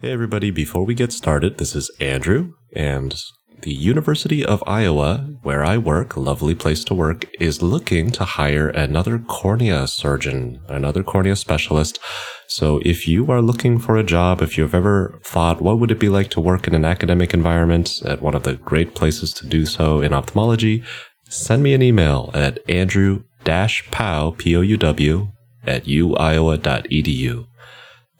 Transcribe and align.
Hey, 0.00 0.12
everybody. 0.12 0.50
Before 0.50 0.84
we 0.84 0.94
get 0.94 1.12
started, 1.12 1.58
this 1.58 1.74
is 1.74 1.90
Andrew, 2.00 2.52
and 2.74 3.14
the 3.62 3.72
University 3.72 4.44
of 4.44 4.62
Iowa, 4.66 5.38
where 5.42 5.64
I 5.64 5.78
work, 5.78 6.16
lovely 6.16 6.54
place 6.54 6.84
to 6.84 6.94
work, 6.94 7.26
is 7.40 7.62
looking 7.62 8.10
to 8.12 8.24
hire 8.24 8.68
another 8.68 9.18
cornea 9.18 9.86
surgeon, 9.86 10.60
another 10.68 11.02
cornea 11.02 11.34
specialist. 11.34 11.98
So 12.46 12.80
if 12.84 13.08
you 13.08 13.30
are 13.32 13.40
looking 13.40 13.78
for 13.78 13.96
a 13.96 14.04
job, 14.04 14.42
if 14.42 14.58
you've 14.58 14.74
ever 14.74 15.18
thought, 15.24 15.62
what 15.62 15.78
would 15.78 15.90
it 15.90 15.98
be 15.98 16.10
like 16.10 16.30
to 16.30 16.40
work 16.40 16.68
in 16.68 16.74
an 16.74 16.84
academic 16.84 17.32
environment 17.32 18.02
at 18.04 18.22
one 18.22 18.34
of 18.34 18.42
the 18.42 18.54
great 18.54 18.94
places 18.94 19.32
to 19.34 19.46
do 19.46 19.64
so 19.66 20.00
in 20.00 20.12
ophthalmology, 20.12 20.84
send 21.28 21.62
me 21.62 21.72
an 21.74 21.82
email 21.82 22.30
at 22.34 22.58
andrew-pow, 22.68 24.30
P-O-U-W, 24.38 25.28
at 25.66 25.84
uiowa.edu. 25.84 27.46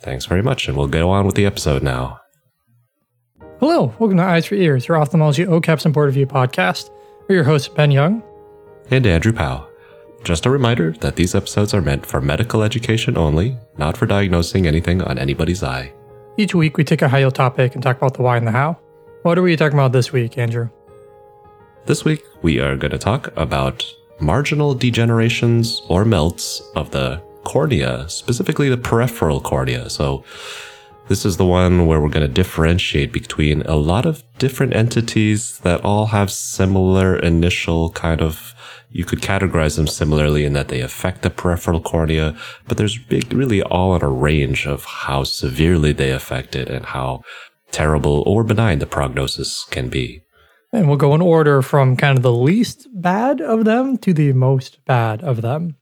Thanks 0.01 0.27
very 0.27 0.43
much, 0.43 0.69
and 0.69 0.77
we'll 0.77 0.89
go 0.89 1.11
on 1.11 1.27
with 1.27 1.35
the 1.35 1.47
episode 1.47 1.83
now. 1.83 2.21
Hello, 3.61 3.95
welcome 3.99 4.19
to 4.19 4.23
Eyes 4.23 4.47
for 4.47 4.55
Ears, 4.55 4.87
your 4.87 4.99
ophthalmology 4.99 5.45
OKAPs 5.45 5.85
and 5.87 5.95
Board 5.95 6.09
Review 6.09 6.27
podcast. 6.27 6.91
We're 7.29 7.37
your 7.37 7.45
hosts, 7.45 7.69
Ben 7.69 7.91
Young. 7.91 8.23
And 8.91 9.07
Andrew 9.07 9.33
Powell. 9.33 9.67
Just 10.25 10.45
a 10.45 10.51
reminder 10.51 10.93
that 11.01 11.17
these 11.17 11.35
episodes 11.35 11.73
are 11.73 11.81
meant 11.81 12.05
for 12.05 12.21
medical 12.21 12.63
education 12.63 13.17
only, 13.17 13.57
not 13.79 13.97
for 13.97 14.07
diagnosing 14.07 14.67
anything 14.67 15.01
on 15.01 15.19
anybody's 15.19 15.63
eye. 15.63 15.93
Each 16.37 16.55
week, 16.55 16.77
we 16.77 16.85
take 16.85 17.01
a 17.01 17.09
high 17.09 17.21
yield 17.21 17.35
topic 17.35 17.75
and 17.75 17.83
talk 17.83 17.97
about 17.97 18.15
the 18.15 18.23
why 18.23 18.37
and 18.37 18.47
the 18.47 18.51
how. 18.51 18.79
What 19.23 19.39
are 19.39 19.43
we 19.43 19.57
talking 19.57 19.79
about 19.79 19.93
this 19.93 20.13
week, 20.13 20.37
Andrew? 20.37 20.69
This 21.87 22.05
week, 22.05 22.23
we 22.43 22.61
are 22.61 22.77
going 22.77 22.91
to 22.91 22.99
talk 22.99 23.35
about 23.37 23.91
marginal 24.21 24.75
degenerations 24.75 25.81
or 25.89 26.05
melts 26.05 26.61
of 26.75 26.91
the 26.91 27.23
cornea, 27.47 28.09
specifically 28.09 28.69
the 28.69 28.77
peripheral 28.77 29.41
cornea. 29.41 29.89
So, 29.89 30.25
this 31.07 31.25
is 31.25 31.37
the 31.37 31.47
one 31.47 31.87
where 31.87 32.01
we're 32.01 32.09
going 32.09 32.27
to 32.27 32.43
differentiate 32.43 33.13
between 33.13 33.63
a 33.63 33.77
lot 33.77 34.05
of 34.05 34.25
different 34.39 34.75
entities 34.75 35.59
that 35.61 35.85
all 35.85 36.07
have 36.07 36.33
similar 36.33 37.17
initial 37.17 37.91
kind 37.91 38.21
of, 38.21 38.53
you 38.91 39.05
could 39.05 39.21
categorize 39.21 39.77
them 39.77 39.87
similarly 39.87 40.45
in 40.45 40.53
that 40.55 40.67
they 40.67 40.81
affect 40.81 41.23
the 41.23 41.31
peripheral 41.31 41.81
cornea, 41.81 42.37
but 42.67 42.77
there's 42.77 42.99
big, 42.99 43.33
really 43.33 43.63
all 43.63 43.95
in 43.95 44.03
a 44.03 44.09
range 44.09 44.67
of 44.67 44.85
how 44.85 45.23
severely 45.23 45.93
they 45.93 46.11
affect 46.11 46.57
it 46.57 46.69
and 46.69 46.87
how 46.87 47.23
terrible 47.71 48.25
or 48.27 48.43
benign 48.43 48.81
the 48.81 48.87
prognosis 48.87 49.65
can 49.71 49.89
be. 49.89 50.23
And 50.73 50.89
we'll 50.89 50.97
go 50.97 51.15
in 51.15 51.23
order 51.23 51.63
from 51.63 51.97
kind 51.97 52.19
of 52.19 52.25
the 52.25 52.33
least 52.33 52.89
bad 52.93 53.41
of 53.41 53.65
them 53.65 53.97
to 53.99 54.13
the 54.13 54.33
most 54.33 54.85
bad 54.85 55.23
of 55.23 55.41
them. 55.43 55.77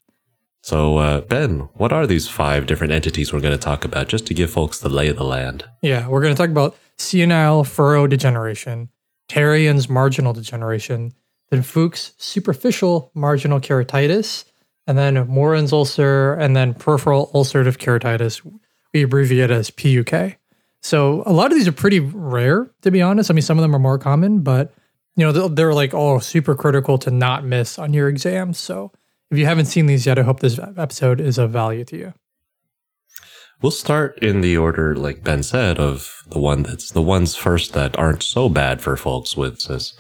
So, 0.65 0.97
uh, 0.97 1.21
Ben, 1.21 1.69
what 1.75 1.93
are 1.93 2.07
these 2.07 2.27
five 2.27 2.65
different 2.65 2.95
entities 2.95 3.35
we're 3.35 3.43
going 3.43 3.53
to 3.53 3.59
talk 3.59 3.85
about 3.85 4.09
just 4.09 4.27
to 4.29 4.33
give 4.33 4.51
folks 4.51 4.79
the 4.79 4.89
lay 4.89 5.09
of 5.09 5.17
the 5.17 5.23
land? 5.23 5.67
Yeah, 5.83 6.09
we're 6.09 6.23
going 6.23 6.35
to 6.35 6.43
talk 6.43 6.49
about 6.49 6.75
senile 6.97 7.65
furrow 7.65 8.07
degeneration, 8.07 8.89
Terrien's 9.29 9.91
marginal 9.91 10.33
degeneration, 10.33 11.13
then 11.51 11.61
Fuchs' 11.61 12.15
superficial 12.17 13.11
marginal 13.13 13.61
keratitis, 13.61 14.47
and 14.87 14.97
then 14.97 15.17
Mooren's 15.29 15.71
ulcer, 15.71 16.33
and 16.33 16.57
then 16.57 16.73
peripheral 16.73 17.31
ulcerative 17.35 17.77
keratitis. 17.77 18.41
We 18.95 19.03
abbreviate 19.03 19.51
as 19.51 19.69
PUK. 19.69 20.39
So 20.81 21.25
a 21.27 21.33
lot 21.35 21.53
of 21.53 21.59
these 21.59 21.69
are 21.69 21.73
pretty 21.73 22.01
rare, 22.01 22.71
to 22.81 22.91
be 22.91 23.03
honest. 23.03 23.31
I 23.31 23.35
mean, 23.35 23.43
some 23.43 23.59
of 23.59 23.63
them 23.63 23.77
are 23.77 23.79
more 23.79 23.99
common, 23.99 24.41
but 24.41 24.73
you 25.15 25.31
know, 25.31 25.47
they're 25.47 25.75
like 25.75 25.93
all 25.93 26.21
super 26.21 26.55
critical 26.55 26.97
to 27.01 27.11
not 27.11 27.45
miss 27.45 27.79
on 27.79 27.93
your 27.93 28.09
exams. 28.09 28.57
So 28.57 28.93
if 29.35 29.39
you 29.39 29.47
haven't 29.47 29.67
seen 29.67 29.87
these 29.87 30.07
yet, 30.07 30.19
I 30.19 30.23
hope 30.23 30.41
this 30.41 30.61
episode 30.77 31.21
is 31.21 31.39
of 31.39 31.51
value 31.51 31.85
to 31.87 31.97
you. 31.97 32.15
We'll 33.61 33.73
start 33.73 34.17
in 34.23 34.43
the 34.43 34.57
order, 34.57 34.95
like 34.95 35.25
Ben 35.25 35.43
said, 35.43 35.79
of 35.79 36.23
the 36.29 36.39
one 36.39 36.63
that's 36.63 36.93
the 36.93 37.03
ones 37.03 37.35
first 37.35 37.73
that 37.73 37.99
aren't 37.99 38.23
so 38.23 38.49
bad 38.49 38.81
for 38.81 38.97
folks 38.97 39.37
with 39.37 39.65
this. 39.67 39.95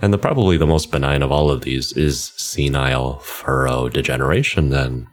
And 0.00 0.12
the 0.12 0.18
probably 0.18 0.56
the 0.56 0.66
most 0.66 0.92
benign 0.92 1.22
of 1.22 1.32
all 1.32 1.50
of 1.50 1.62
these 1.62 1.92
is 1.96 2.32
senile 2.36 3.18
furrow 3.18 3.88
degeneration. 3.88 4.70
Then 4.70 5.08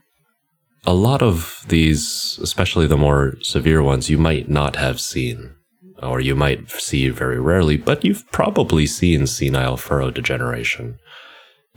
a 0.86 0.94
lot 0.94 1.24
of 1.24 1.66
these, 1.68 2.40
especially 2.42 2.86
the 2.86 2.96
more 2.96 3.38
severe 3.42 3.81
ones, 3.81 4.10
you 4.10 4.20
might 4.20 4.50
not 4.50 4.76
have 4.76 5.02
seen, 5.02 5.56
or 6.04 6.20
you 6.20 6.36
might 6.36 6.70
see 6.70 7.10
very 7.10 7.40
rarely, 7.40 7.78
but 7.78 8.06
you've 8.06 8.30
probably 8.31 8.86
seen 8.86 9.26
senile 9.26 9.78
furrow 9.78 10.12
degeneration. 10.12 11.00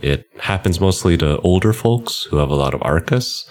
It 0.02 0.26
happens 0.40 0.80
mostly 0.80 1.16
to 1.18 1.38
older 1.40 1.72
folks 1.72 2.24
who 2.24 2.36
have 2.38 2.50
a 2.50 2.54
lot 2.54 2.74
of 2.74 2.82
arcus. 2.82 3.48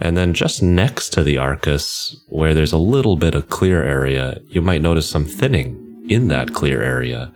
And 0.00 0.16
then 0.16 0.34
just 0.34 0.62
next 0.62 1.10
to 1.10 1.22
the 1.22 1.38
arcus, 1.38 2.16
where 2.28 2.54
there's 2.54 2.72
a 2.72 2.78
little 2.78 3.16
bit 3.16 3.34
of 3.34 3.48
clear 3.48 3.82
area, 3.82 4.40
you 4.48 4.60
might 4.60 4.82
notice 4.82 5.08
some 5.08 5.24
thinning 5.24 6.04
in 6.08 6.28
that 6.28 6.52
clear 6.52 6.82
area. 6.82 7.32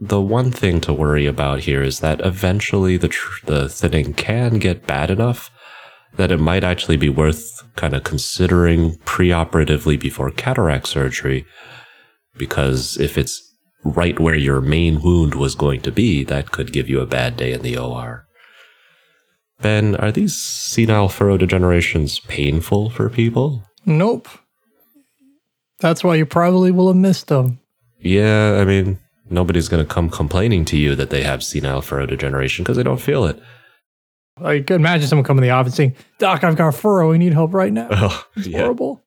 The 0.00 0.20
one 0.20 0.50
thing 0.50 0.80
to 0.82 0.92
worry 0.92 1.26
about 1.26 1.60
here 1.60 1.82
is 1.82 2.00
that 2.00 2.24
eventually 2.24 2.96
the, 2.96 3.08
tr- 3.08 3.44
the 3.46 3.68
thinning 3.68 4.14
can 4.14 4.58
get 4.58 4.86
bad 4.86 5.10
enough 5.10 5.50
that 6.16 6.32
it 6.32 6.38
might 6.38 6.64
actually 6.64 6.96
be 6.96 7.08
worth 7.08 7.62
kind 7.76 7.94
of 7.94 8.04
considering 8.04 8.96
preoperatively 9.04 9.98
before 9.98 10.30
cataract 10.30 10.88
surgery. 10.88 11.44
Because 12.36 12.96
if 12.98 13.18
it's 13.18 13.49
right 13.84 14.18
where 14.20 14.34
your 14.34 14.60
main 14.60 15.02
wound 15.02 15.34
was 15.34 15.54
going 15.54 15.80
to 15.82 15.92
be, 15.92 16.24
that 16.24 16.50
could 16.50 16.72
give 16.72 16.88
you 16.88 17.00
a 17.00 17.06
bad 17.06 17.36
day 17.36 17.52
in 17.52 17.62
the 17.62 17.76
OR. 17.76 18.26
Ben, 19.62 19.94
are 19.96 20.10
these 20.12 20.40
senile 20.40 21.08
furrow 21.08 21.36
degenerations 21.36 22.26
painful 22.26 22.90
for 22.90 23.10
people? 23.10 23.62
Nope. 23.84 24.28
That's 25.80 26.02
why 26.04 26.16
you 26.16 26.26
probably 26.26 26.70
will 26.70 26.88
have 26.88 26.96
missed 26.96 27.28
them. 27.28 27.60
Yeah, 28.00 28.58
I 28.60 28.64
mean, 28.64 28.98
nobody's 29.28 29.68
going 29.68 29.84
to 29.86 29.92
come 29.92 30.08
complaining 30.08 30.64
to 30.66 30.76
you 30.76 30.94
that 30.96 31.10
they 31.10 31.22
have 31.22 31.42
senile 31.42 31.82
furrow 31.82 32.06
degeneration 32.06 32.62
because 32.62 32.76
they 32.76 32.82
don't 32.82 33.00
feel 33.00 33.24
it. 33.26 33.40
I 34.42 34.60
could 34.60 34.76
imagine 34.76 35.06
someone 35.08 35.24
coming 35.24 35.44
in 35.44 35.48
the 35.48 35.54
office 35.54 35.74
saying, 35.74 35.94
Doc, 36.18 36.44
I've 36.44 36.56
got 36.56 36.68
a 36.68 36.72
furrow. 36.72 37.10
We 37.10 37.18
need 37.18 37.34
help 37.34 37.52
right 37.52 37.72
now. 37.72 37.88
Oh, 37.92 38.26
it's 38.36 38.46
yeah. 38.46 38.60
horrible. 38.60 39.02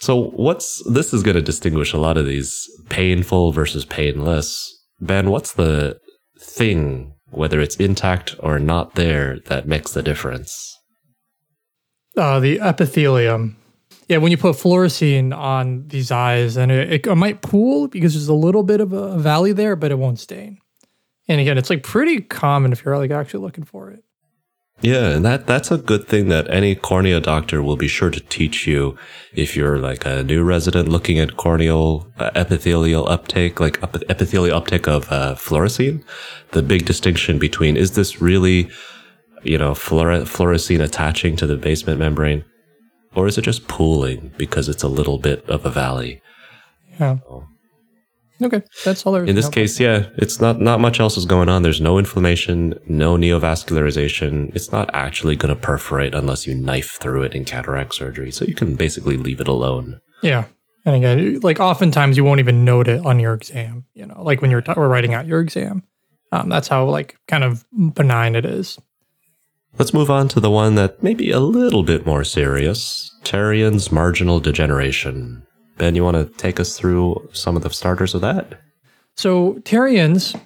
So 0.00 0.30
what's 0.30 0.82
this 0.90 1.12
is 1.12 1.22
going 1.22 1.34
to 1.34 1.42
distinguish 1.42 1.92
a 1.92 1.98
lot 1.98 2.16
of 2.16 2.26
these 2.26 2.68
painful 2.88 3.52
versus 3.52 3.84
painless. 3.84 4.74
Ben, 5.00 5.30
what's 5.30 5.52
the 5.52 5.98
thing, 6.40 7.14
whether 7.30 7.60
it's 7.60 7.76
intact 7.76 8.36
or 8.40 8.58
not 8.58 8.94
there, 8.94 9.38
that 9.46 9.66
makes 9.66 9.92
the 9.92 10.02
difference? 10.02 10.76
Uh, 12.16 12.40
the 12.40 12.60
epithelium. 12.60 13.56
Yeah, 14.08 14.18
when 14.18 14.30
you 14.30 14.38
put 14.38 14.56
fluorescein 14.56 15.36
on 15.36 15.86
these 15.88 16.10
eyes, 16.10 16.56
and 16.56 16.72
it, 16.72 17.06
it, 17.06 17.14
might 17.14 17.42
pool 17.42 17.88
because 17.88 18.14
there's 18.14 18.28
a 18.28 18.34
little 18.34 18.62
bit 18.62 18.80
of 18.80 18.92
a 18.92 19.18
valley 19.18 19.52
there, 19.52 19.76
but 19.76 19.90
it 19.90 19.98
won't 19.98 20.18
stain. 20.18 20.58
And 21.28 21.40
again, 21.40 21.58
it's 21.58 21.68
like 21.68 21.82
pretty 21.82 22.22
common 22.22 22.72
if 22.72 22.84
you're 22.84 22.96
like 22.96 23.10
actually 23.10 23.40
looking 23.40 23.64
for 23.64 23.90
it. 23.90 24.02
Yeah, 24.80 25.08
and 25.08 25.24
that 25.24 25.46
that's 25.46 25.72
a 25.72 25.78
good 25.78 26.06
thing 26.06 26.28
that 26.28 26.48
any 26.50 26.76
cornea 26.76 27.20
doctor 27.20 27.62
will 27.62 27.76
be 27.76 27.88
sure 27.88 28.10
to 28.10 28.20
teach 28.20 28.64
you 28.64 28.96
if 29.32 29.56
you're 29.56 29.78
like 29.78 30.06
a 30.06 30.22
new 30.22 30.44
resident 30.44 30.88
looking 30.88 31.18
at 31.18 31.36
corneal 31.36 32.12
uh, 32.18 32.30
epithelial 32.36 33.08
uptake, 33.08 33.58
like 33.58 33.82
up, 33.82 33.96
epithelial 34.08 34.56
uptake 34.56 34.86
of 34.86 35.10
uh, 35.10 35.34
fluorescein. 35.34 36.04
The 36.52 36.62
big 36.62 36.84
distinction 36.84 37.40
between 37.40 37.76
is 37.76 37.96
this 37.96 38.20
really, 38.22 38.70
you 39.42 39.58
know, 39.58 39.72
fluor- 39.72 40.22
fluorescein 40.22 40.80
attaching 40.80 41.34
to 41.36 41.46
the 41.48 41.56
basement 41.56 41.98
membrane, 41.98 42.44
or 43.16 43.26
is 43.26 43.36
it 43.36 43.42
just 43.42 43.66
pooling 43.66 44.32
because 44.38 44.68
it's 44.68 44.84
a 44.84 44.88
little 44.88 45.18
bit 45.18 45.44
of 45.50 45.66
a 45.66 45.70
valley? 45.70 46.22
Yeah. 47.00 47.18
So, 47.26 47.47
Okay, 48.40 48.62
that's 48.84 49.04
all 49.04 49.12
there 49.12 49.24
is. 49.24 49.30
In 49.30 49.34
this 49.34 49.48
case, 49.48 49.80
yeah, 49.80 50.06
it's 50.16 50.40
not 50.40 50.60
not 50.60 50.80
much 50.80 51.00
else 51.00 51.16
is 51.16 51.24
going 51.24 51.48
on. 51.48 51.62
There's 51.62 51.80
no 51.80 51.98
inflammation, 51.98 52.78
no 52.86 53.16
neovascularization. 53.16 54.54
It's 54.54 54.70
not 54.70 54.88
actually 54.94 55.34
going 55.34 55.54
to 55.54 55.60
perforate 55.60 56.14
unless 56.14 56.46
you 56.46 56.54
knife 56.54 56.98
through 57.00 57.24
it 57.24 57.34
in 57.34 57.44
cataract 57.44 57.94
surgery. 57.94 58.30
So 58.30 58.44
you 58.44 58.54
can 58.54 58.76
basically 58.76 59.16
leave 59.16 59.40
it 59.40 59.48
alone. 59.48 60.00
Yeah, 60.22 60.44
and 60.84 60.94
again, 60.94 61.40
like 61.40 61.58
oftentimes 61.58 62.16
you 62.16 62.24
won't 62.24 62.40
even 62.40 62.64
note 62.64 62.86
it 62.86 63.04
on 63.04 63.18
your 63.18 63.34
exam. 63.34 63.86
You 63.94 64.06
know, 64.06 64.22
like 64.22 64.40
when 64.40 64.50
you're 64.50 64.62
t- 64.62 64.72
we're 64.76 64.88
writing 64.88 65.14
out 65.14 65.26
your 65.26 65.40
exam. 65.40 65.82
Um, 66.30 66.48
that's 66.48 66.68
how 66.68 66.84
like 66.84 67.16
kind 67.26 67.42
of 67.42 67.64
benign 67.94 68.36
it 68.36 68.44
is. 68.44 68.78
Let's 69.78 69.94
move 69.94 70.10
on 70.10 70.28
to 70.28 70.40
the 70.40 70.50
one 70.50 70.74
that 70.76 71.02
may 71.02 71.14
be 71.14 71.30
a 71.30 71.40
little 71.40 71.82
bit 71.82 72.06
more 72.06 72.22
serious: 72.22 73.10
Terrien's 73.24 73.90
marginal 73.90 74.38
degeneration. 74.38 75.46
Ben, 75.78 75.94
you 75.94 76.04
want 76.04 76.16
to 76.16 76.26
take 76.38 76.60
us 76.60 76.76
through 76.76 77.28
some 77.32 77.56
of 77.56 77.62
the 77.62 77.70
starters 77.70 78.14
of 78.14 78.20
that? 78.20 78.60
So, 79.16 79.54
Terrien's 79.64 80.36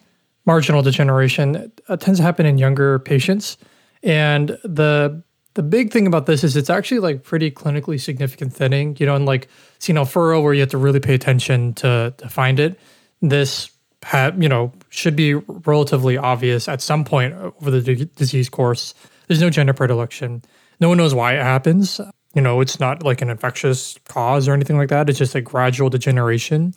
marginal 0.47 0.83
degeneration 0.83 1.73
uh, 1.89 1.97
tends 1.97 2.19
to 2.19 2.23
happen 2.23 2.47
in 2.47 2.59
younger 2.59 2.99
patients. 3.01 3.57
And 4.03 4.59
the 4.65 5.23
the 5.55 5.63
big 5.63 5.93
thing 5.93 6.07
about 6.07 6.27
this 6.27 6.43
is 6.43 6.57
it's 6.57 6.71
actually 6.71 7.01
like 7.01 7.23
pretty 7.23 7.51
clinically 7.51 8.01
significant 8.01 8.55
thinning, 8.55 8.97
you 8.99 9.05
know, 9.05 9.15
and 9.15 9.27
like 9.27 9.49
senile 9.79 10.07
furrow 10.07 10.41
where 10.41 10.55
you 10.55 10.61
have 10.61 10.71
to 10.71 10.79
really 10.79 11.01
pay 11.01 11.15
attention 11.15 11.75
to 11.75 12.15
to 12.17 12.29
find 12.29 12.59
it. 12.59 12.79
This 13.21 13.71
ha- 14.05 14.33
you 14.39 14.49
know, 14.49 14.73
should 14.89 15.17
be 15.17 15.35
relatively 15.35 16.17
obvious 16.17 16.69
at 16.69 16.81
some 16.81 17.05
point 17.05 17.35
over 17.35 17.71
the 17.71 17.81
d- 17.81 18.11
disease 18.17 18.49
course. 18.49 18.95
There's 19.29 19.41
no 19.41 19.51
gender 19.51 19.73
predilection. 19.73 20.43
No 20.81 20.89
one 20.89 20.99
knows 20.99 21.15
why 21.15 21.35
it 21.35 21.43
happens. 21.43 22.01
You 22.35 22.43
know, 22.43 22.61
it's 22.61 22.81
not 22.81 23.03
like 23.03 23.21
an 23.23 23.31
infectious 23.31 23.99
cause 24.09 24.49
or 24.49 24.53
anything 24.53 24.77
like 24.77 24.89
that. 24.89 25.09
It's 25.09 25.19
just 25.19 25.35
a 25.35 25.41
gradual 25.41 25.91
degeneration. 25.91 26.75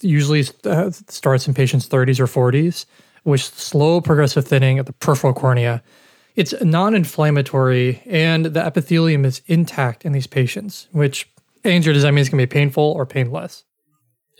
Usually 0.00 0.44
uh, 0.64 0.90
starts 0.90 1.46
in 1.46 1.54
patients' 1.54 1.88
30s 1.88 2.20
or 2.20 2.26
40s, 2.26 2.86
with 3.24 3.40
slow 3.40 4.00
progressive 4.00 4.46
thinning 4.46 4.78
of 4.78 4.86
the 4.86 4.92
peripheral 4.92 5.32
cornea. 5.32 5.82
It's 6.36 6.52
non 6.62 6.94
inflammatory 6.94 8.02
and 8.06 8.46
the 8.46 8.64
epithelium 8.64 9.24
is 9.24 9.40
intact 9.46 10.04
in 10.04 10.12
these 10.12 10.26
patients, 10.26 10.88
which 10.92 11.28
Andrew, 11.64 11.92
does 11.92 12.02
that 12.02 12.12
mean 12.12 12.20
it's 12.20 12.28
going 12.28 12.40
to 12.40 12.46
be 12.46 12.52
painful 12.52 12.84
or 12.84 13.06
painless? 13.06 13.64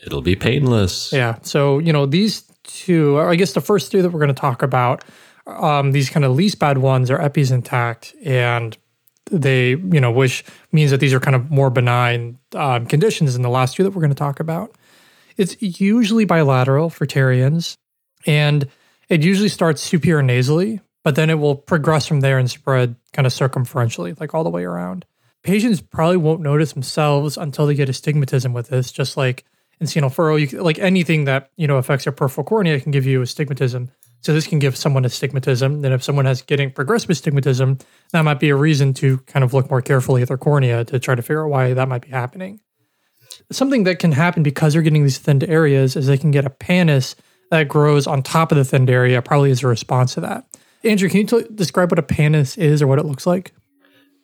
It'll 0.04 0.22
be 0.22 0.36
painless. 0.36 1.12
Yeah. 1.12 1.38
So, 1.42 1.78
you 1.78 1.92
know, 1.92 2.04
these 2.04 2.42
two, 2.64 3.18
I 3.18 3.36
guess 3.36 3.52
the 3.52 3.60
first 3.60 3.90
two 3.90 4.02
that 4.02 4.10
we're 4.10 4.18
going 4.18 4.28
to 4.28 4.34
talk 4.34 4.62
about, 4.62 5.04
um, 5.46 5.92
these 5.92 6.10
kind 6.10 6.24
of 6.24 6.32
least 6.32 6.58
bad 6.58 6.78
ones 6.78 7.10
are 7.10 7.18
epis 7.18 7.52
intact 7.52 8.14
and 8.24 8.76
they, 9.38 9.70
you 9.70 10.00
know, 10.00 10.10
which 10.10 10.44
means 10.72 10.90
that 10.90 11.00
these 11.00 11.12
are 11.12 11.20
kind 11.20 11.34
of 11.34 11.50
more 11.50 11.70
benign 11.70 12.38
um, 12.54 12.86
conditions 12.86 13.34
than 13.34 13.42
the 13.42 13.50
last 13.50 13.76
two 13.76 13.82
that 13.82 13.90
we're 13.90 14.00
going 14.00 14.10
to 14.10 14.14
talk 14.14 14.40
about. 14.40 14.74
It's 15.36 15.56
usually 15.60 16.24
bilateral 16.24 16.90
for 16.90 17.06
Terriens, 17.06 17.76
and 18.26 18.68
it 19.08 19.22
usually 19.22 19.48
starts 19.48 19.82
superior 19.82 20.22
nasally, 20.22 20.80
but 21.02 21.16
then 21.16 21.30
it 21.30 21.38
will 21.38 21.56
progress 21.56 22.06
from 22.06 22.20
there 22.20 22.38
and 22.38 22.50
spread 22.50 22.96
kind 23.12 23.26
of 23.26 23.32
circumferentially, 23.32 24.18
like 24.20 24.34
all 24.34 24.44
the 24.44 24.50
way 24.50 24.64
around. 24.64 25.04
Patients 25.42 25.80
probably 25.80 26.16
won't 26.16 26.40
notice 26.40 26.72
themselves 26.72 27.36
until 27.36 27.66
they 27.66 27.74
get 27.74 27.88
astigmatism 27.88 28.52
with 28.52 28.68
this, 28.68 28.90
just 28.90 29.16
like 29.16 29.44
in 29.80 29.86
senile 29.86 30.08
furrow, 30.08 30.36
you, 30.36 30.46
like 30.62 30.78
anything 30.78 31.24
that 31.24 31.50
you 31.56 31.66
know 31.66 31.76
affects 31.76 32.06
your 32.06 32.12
peripheral 32.12 32.44
cornea 32.44 32.80
can 32.80 32.92
give 32.92 33.06
you 33.06 33.20
astigmatism. 33.20 33.90
So 34.24 34.32
this 34.32 34.46
can 34.46 34.58
give 34.58 34.74
someone 34.74 35.04
astigmatism. 35.04 35.84
And 35.84 35.92
if 35.92 36.02
someone 36.02 36.24
has 36.24 36.40
getting 36.40 36.70
progressive 36.70 37.10
astigmatism, 37.10 37.76
that 38.12 38.22
might 38.22 38.40
be 38.40 38.48
a 38.48 38.56
reason 38.56 38.94
to 38.94 39.18
kind 39.18 39.44
of 39.44 39.52
look 39.52 39.68
more 39.68 39.82
carefully 39.82 40.22
at 40.22 40.28
their 40.28 40.38
cornea 40.38 40.82
to 40.86 40.98
try 40.98 41.14
to 41.14 41.20
figure 41.20 41.44
out 41.44 41.50
why 41.50 41.74
that 41.74 41.88
might 41.88 42.00
be 42.00 42.08
happening. 42.08 42.60
Something 43.52 43.84
that 43.84 43.98
can 43.98 44.12
happen 44.12 44.42
because 44.42 44.72
they're 44.72 44.80
getting 44.80 45.02
these 45.02 45.18
thinned 45.18 45.44
areas 45.44 45.94
is 45.94 46.06
they 46.06 46.16
can 46.16 46.30
get 46.30 46.46
a 46.46 46.50
pannus 46.50 47.16
that 47.50 47.68
grows 47.68 48.06
on 48.06 48.22
top 48.22 48.50
of 48.50 48.56
the 48.56 48.64
thinned 48.64 48.88
area, 48.88 49.20
probably 49.20 49.50
as 49.50 49.62
a 49.62 49.66
response 49.66 50.14
to 50.14 50.22
that. 50.22 50.46
Andrew, 50.84 51.10
can 51.10 51.20
you 51.20 51.26
t- 51.26 51.46
describe 51.54 51.92
what 51.92 51.98
a 51.98 52.02
pannus 52.02 52.56
is 52.56 52.80
or 52.80 52.86
what 52.86 52.98
it 52.98 53.04
looks 53.04 53.26
like? 53.26 53.52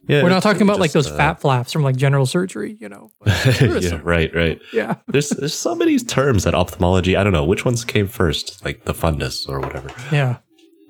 Yeah, 0.09 0.23
We're 0.23 0.31
not 0.31 0.43
talking 0.43 0.63
about 0.63 0.81
like 0.81 0.93
those 0.93 1.11
uh, 1.11 1.17
fat 1.17 1.41
flaps 1.41 1.73
from 1.73 1.83
like 1.83 1.97
general 1.97 2.27
surgery, 2.27 2.77
you 2.81 2.89
know. 2.89 3.11
yeah, 3.61 4.01
right, 4.03 4.35
right. 4.35 4.59
Yeah. 4.73 4.97
there's 5.09 5.31
there's 5.31 5.55
so 5.55 5.75
many 5.75 5.99
terms 5.99 6.47
at 6.47 6.55
ophthalmology. 6.55 7.17
I 7.17 7.23
don't 7.23 7.33
know 7.33 7.45
which 7.45 7.65
ones 7.65 7.85
came 7.85 8.09
first, 8.09 8.65
like 8.65 8.85
the 8.85 8.95
fundus 8.95 9.49
or 9.49 9.61
whatever. 9.61 9.91
Yeah. 10.11 10.39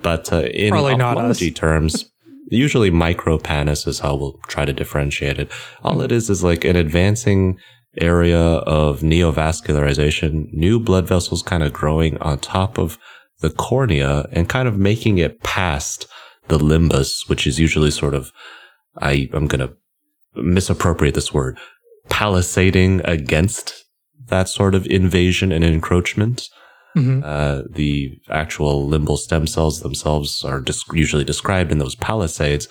But 0.03 0.33
uh, 0.33 0.43
in 0.43 0.71
Probably 0.71 0.95
ophthalmology 0.95 1.51
terms, 1.51 2.11
usually 2.51 2.91
micropannus 2.91 3.87
is 3.87 3.99
how 3.99 4.15
we'll 4.15 4.39
try 4.49 4.65
to 4.65 4.73
differentiate 4.73 5.39
it. 5.39 5.51
All 5.83 6.01
it 6.01 6.13
is 6.13 6.31
is 6.31 6.43
like 6.43 6.65
an 6.65 6.77
advancing 6.77 7.59
area 8.01 8.39
of 8.39 9.01
neovascularization, 9.01 10.53
new 10.53 10.79
blood 10.79 11.09
vessels 11.09 11.43
kind 11.43 11.63
of 11.63 11.73
growing 11.73 12.17
on 12.19 12.39
top 12.39 12.79
of 12.79 12.99
the 13.41 13.51
cornea 13.51 14.27
and 14.33 14.49
kind 14.49 14.69
of 14.69 14.79
making 14.79 15.19
it 15.19 15.43
past 15.43 16.07
the 16.49 16.59
limbus, 16.59 17.29
which 17.29 17.47
is 17.47 17.59
usually 17.59 17.91
sort 17.91 18.15
of 18.15 18.33
I 18.99 19.29
am 19.33 19.47
going 19.47 19.61
to 19.61 19.75
misappropriate 20.35 21.15
this 21.15 21.33
word, 21.33 21.59
palisading 22.09 23.01
against 23.05 23.85
that 24.27 24.49
sort 24.49 24.75
of 24.75 24.87
invasion 24.87 25.53
and 25.53 25.65
encroachment. 25.65 26.49
Mm-hmm. 26.97 27.23
Uh, 27.25 27.63
the 27.71 28.19
actual 28.31 28.89
limbal 28.89 29.17
stem 29.17 29.47
cells 29.47 29.81
themselves 29.81 30.45
are 30.45 30.65
usually 30.93 31.25
described 31.25 31.71
in 31.71 31.79
those 31.79 31.95
palisades, 31.95 32.69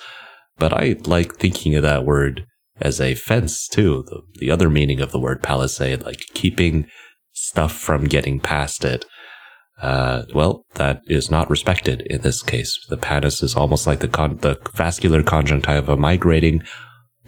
but 0.58 0.74
I 0.74 0.98
like 1.06 1.36
thinking 1.36 1.76
of 1.76 1.84
that 1.84 2.06
word 2.06 2.46
as 2.82 3.00
a 3.00 3.16
fence 3.16 3.68
too. 3.68 4.04
The, 4.08 4.22
the 4.40 4.52
other 4.52 4.70
meaning 4.70 5.00
of 5.00 5.12
the 5.12 5.20
word 5.20 5.42
palisade, 5.42 6.04
like 6.04 6.22
keeping 6.34 6.88
stuff 7.32 7.74
from 7.74 8.06
getting 8.06 8.40
past 8.40 8.84
it. 8.84 9.06
Uh, 9.82 10.24
well, 10.34 10.66
that 10.76 11.02
is 11.08 11.32
not 11.32 11.50
respected 11.50 12.02
in 12.02 12.22
this 12.22 12.44
case. 12.44 12.86
The 12.90 12.98
pannus 12.98 13.42
is 13.42 13.56
almost 13.56 13.88
like 13.88 14.00
the 14.00 14.08
con- 14.08 14.38
the 14.38 14.60
vascular 14.74 15.24
conjunctiva 15.24 15.96
migrating 15.96 16.64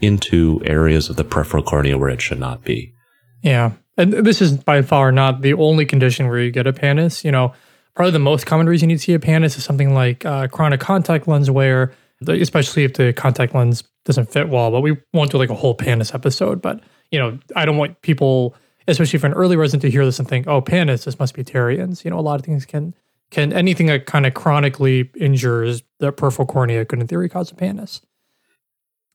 into 0.01 0.61
areas 0.65 1.09
of 1.09 1.15
the 1.15 1.23
peripheral 1.23 1.63
cornea 1.63 1.97
where 1.97 2.09
it 2.09 2.21
should 2.21 2.39
not 2.39 2.63
be. 2.63 2.93
Yeah, 3.41 3.71
and 3.97 4.11
this 4.13 4.41
is 4.41 4.57
by 4.57 4.81
far 4.81 5.11
not 5.11 5.41
the 5.41 5.53
only 5.53 5.85
condition 5.85 6.27
where 6.27 6.39
you 6.39 6.51
get 6.51 6.67
a 6.67 6.73
pannus. 6.73 7.23
You 7.23 7.31
know, 7.31 7.53
probably 7.95 8.11
the 8.11 8.19
most 8.19 8.45
common 8.45 8.67
reason 8.67 8.89
you'd 8.89 9.01
see 9.01 9.13
a 9.13 9.19
pannus 9.19 9.57
is 9.57 9.63
something 9.63 9.93
like 9.93 10.25
uh, 10.25 10.47
chronic 10.47 10.81
contact 10.81 11.27
lens 11.27 11.49
wear, 11.49 11.93
especially 12.27 12.83
if 12.83 12.95
the 12.95 13.13
contact 13.13 13.55
lens 13.55 13.83
doesn't 14.03 14.31
fit 14.31 14.49
well. 14.49 14.71
But 14.71 14.81
we 14.81 14.97
won't 15.13 15.31
do 15.31 15.37
like 15.37 15.49
a 15.49 15.55
whole 15.55 15.75
pannus 15.75 16.13
episode. 16.13 16.61
But 16.61 16.81
you 17.11 17.19
know, 17.19 17.39
I 17.55 17.65
don't 17.65 17.77
want 17.77 18.01
people 18.01 18.55
especially 18.87 19.19
for 19.19 19.27
an 19.27 19.33
early 19.33 19.55
resident 19.55 19.81
to 19.83 19.91
hear 19.91 20.05
this 20.05 20.19
and 20.19 20.27
think, 20.27 20.47
oh, 20.47 20.61
pannus, 20.61 21.05
this 21.05 21.19
must 21.19 21.33
be 21.33 21.43
Terriens. 21.43 22.03
You 22.03 22.11
know, 22.11 22.19
a 22.19 22.21
lot 22.21 22.39
of 22.39 22.45
things 22.45 22.65
can 22.65 22.93
can 23.29 23.53
anything 23.53 23.87
that 23.87 24.05
kind 24.05 24.25
of 24.25 24.33
chronically 24.33 25.09
injures 25.17 25.83
the 25.99 26.11
peripheral 26.11 26.45
cornea 26.45 26.83
could 26.83 26.99
in 26.99 27.07
theory 27.07 27.29
cause 27.29 27.51
a 27.51 27.55
pannus. 27.55 28.01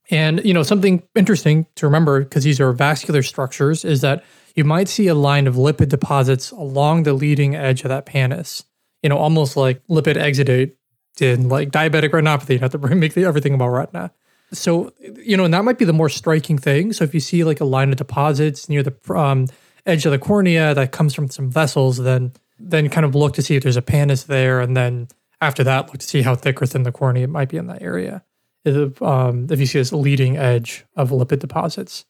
And 0.09 0.43
you 0.43 0.53
know, 0.53 0.63
something 0.63 1.03
interesting 1.15 1.67
to 1.75 1.85
remember 1.85 2.23
because 2.23 2.43
these 2.43 2.59
are 2.59 2.71
vascular 2.71 3.21
structures 3.21 3.85
is 3.85 4.01
that 4.01 4.23
you 4.55 4.63
might 4.63 4.87
see 4.87 5.07
a 5.07 5.15
line 5.15 5.45
of 5.47 5.55
lipid 5.55 5.89
deposits 5.89 6.51
along 6.51 7.03
the 7.03 7.13
leading 7.13 7.55
edge 7.55 7.83
of 7.83 7.89
that 7.89 8.05
pannus. 8.05 8.63
You 9.03 9.09
know, 9.09 9.17
almost 9.17 9.55
like 9.55 9.85
lipid 9.87 10.15
exudate 10.15 10.73
in 11.21 11.49
like 11.49 11.71
diabetic 11.71 12.09
retinopathy, 12.09 12.59
not 12.59 12.71
to 12.71 12.77
make 12.95 13.15
everything 13.17 13.53
about 13.53 13.69
retina. 13.69 14.11
So, 14.51 14.93
you 15.15 15.35
know, 15.35 15.45
and 15.45 15.53
that 15.53 15.63
might 15.65 15.77
be 15.77 15.85
the 15.85 15.93
more 15.93 16.09
striking 16.09 16.57
thing. 16.57 16.93
So 16.93 17.03
if 17.03 17.13
you 17.13 17.19
see 17.19 17.43
like 17.43 17.59
a 17.59 17.65
line 17.65 17.89
of 17.89 17.97
deposits 17.97 18.69
near 18.69 18.81
the 18.81 18.95
um, 19.13 19.47
edge 19.85 20.05
of 20.05 20.11
the 20.11 20.19
cornea 20.19 20.73
that 20.73 20.91
comes 20.91 21.13
from 21.13 21.29
some 21.29 21.49
vessels, 21.49 21.97
then 21.97 22.33
then 22.59 22.89
kind 22.89 23.05
of 23.05 23.13
look 23.13 23.33
to 23.33 23.41
see 23.41 23.55
if 23.55 23.63
there's 23.63 23.77
a 23.77 23.81
pannus 23.81 24.25
there, 24.25 24.61
and 24.61 24.75
then 24.75 25.07
after 25.41 25.63
that, 25.63 25.87
look 25.87 25.99
to 25.99 26.07
see 26.07 26.21
how 26.21 26.35
thick 26.35 26.61
or 26.61 26.65
thin 26.65 26.83
the 26.83 26.91
cornea 26.91 27.27
might 27.27 27.49
be 27.49 27.57
in 27.57 27.67
that 27.67 27.81
area. 27.81 28.23
If, 28.65 29.01
um, 29.01 29.47
if 29.49 29.59
you 29.59 29.65
see 29.65 29.79
this 29.79 29.93
leading 29.93 30.37
edge 30.37 30.85
of 30.95 31.11
lipid 31.11 31.39
deposits. 31.39 32.05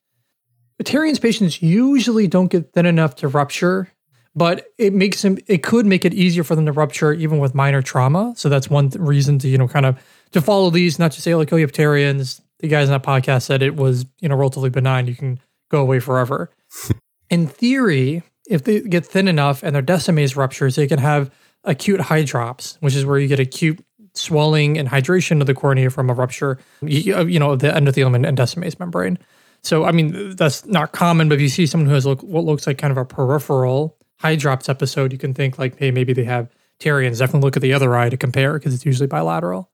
Terriens 0.84 1.20
patients 1.20 1.62
usually 1.62 2.28
don't 2.28 2.50
get 2.52 2.72
thin 2.74 2.86
enough 2.86 3.16
to 3.16 3.28
rupture, 3.28 3.92
but 4.36 4.68
it 4.78 4.94
makes 4.94 5.22
them 5.24 5.38
it 5.48 5.64
could 5.64 5.86
make 5.86 6.06
it 6.06 6.14
easier 6.14 6.44
for 6.44 6.56
them 6.56 6.68
to 6.68 6.72
rupture 6.72 7.12
even 7.14 7.40
with 7.40 7.56
minor 7.56 7.82
trauma. 7.82 8.34
So 8.38 8.48
that's 8.48 8.70
one 8.70 8.90
th- 8.90 9.02
reason 9.02 9.40
to 9.40 9.48
you 9.48 9.58
know 9.58 9.68
kind 9.68 9.86
of 9.86 9.98
to 10.32 10.42
follow 10.42 10.70
these, 10.70 11.00
not 11.00 11.12
to 11.14 11.22
say 11.22 11.36
like 11.36 11.52
oh 11.52 11.56
you 11.56 11.64
have 11.64 11.72
Terriens. 11.72 12.42
The 12.60 12.68
guys 12.68 12.88
in 12.88 12.92
that 12.92 13.04
podcast 13.04 13.44
said 13.44 13.62
it 13.62 13.76
was 13.76 14.06
you 14.20 14.30
know 14.30 14.36
relatively 14.36 14.70
benign. 14.70 15.08
You 15.08 15.16
can 15.16 15.40
go 15.70 15.82
away 15.82 16.00
forever. 16.00 16.50
in 17.30 17.48
theory, 17.48 18.24
if 18.48 18.64
they 18.64 18.82
get 18.82 19.06
thin 19.06 19.28
enough 19.28 19.64
and 19.64 19.76
their 19.76 19.84
Descemet's 19.84 20.36
ruptures, 20.36 20.76
they 20.76 20.88
can 20.88 21.00
have 21.00 21.32
acute 21.64 22.00
hydrops, 22.00 22.78
which 22.80 22.96
is 22.96 23.06
where 23.06 23.20
you 23.20 23.28
get 23.28 23.40
acute 23.40 23.84
swelling 24.14 24.78
and 24.78 24.90
hydration 24.90 25.42
of 25.42 25.48
the 25.48 25.54
cornea 25.54 25.90
from 25.90 26.10
a 26.10 26.14
rupture, 26.14 26.58
you 26.82 27.40
know, 27.40 27.56
the 27.56 27.68
endothelium 27.68 28.28
and 28.28 28.38
Descemet's 28.38 28.80
membrane. 28.80 29.18
So, 29.64 29.86
I 29.86 29.92
mean, 29.92 30.36
that's 30.36 30.66
not 30.66 30.92
common, 30.92 31.30
but 31.30 31.36
if 31.36 31.42
you 31.42 31.50
see 31.50 31.66
someone 31.66 31.88
who 31.88 31.94
has 31.94 32.06
look, 32.06 32.22
what 32.24 32.46
looks 32.46 32.68
like 32.68 32.78
kind 32.78 32.92
of 32.92 32.98
a 32.98 33.06
peripheral 33.06 33.98
hydrops 34.22 34.70
episode, 34.70 35.12
you 35.12 35.18
can 35.18 35.34
think 35.34 35.60
like, 35.60 35.78
hey, 35.78 35.92
maybe 35.92 36.14
they 36.14 36.24
have 36.24 36.50
Terriens. 36.80 37.20
Definitely 37.20 37.46
look 37.46 37.58
at 37.58 37.62
the 37.62 37.74
other 37.74 37.96
eye 37.96 38.10
to 38.10 38.18
compare 38.18 38.54
because 38.54 38.74
it's 38.74 38.86
usually 38.86 39.08
bilateral. 39.08 39.70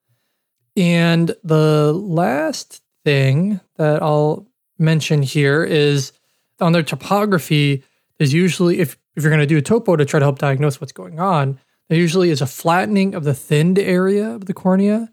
And 0.76 1.36
the 1.44 1.94
last 1.94 2.82
thing 3.04 3.60
that 3.78 4.02
I'll 4.02 4.48
mention 4.80 5.22
here 5.22 5.64
is 5.64 6.14
on 6.60 6.72
their 6.72 6.84
topography, 6.84 7.84
there's 8.18 8.34
usually, 8.34 8.80
if, 8.80 8.98
if 9.16 9.24
you're 9.24 9.32
going 9.32 9.40
to 9.40 9.46
do 9.46 9.58
a 9.58 9.62
topo 9.62 9.96
to 9.96 10.06
try 10.06 10.20
to 10.20 10.26
help 10.26 10.40
diagnose 10.40 10.82
what's 10.82 10.94
going 10.94 11.20
on, 11.20 11.60
there 11.90 11.98
usually 11.98 12.30
is 12.30 12.42
a 12.42 12.48
flattening 12.48 13.14
of 13.14 13.24
the 13.24 13.34
thinned 13.34 13.78
area 13.78 14.30
of 14.30 14.46
the 14.46 14.54
cornea 14.54 15.12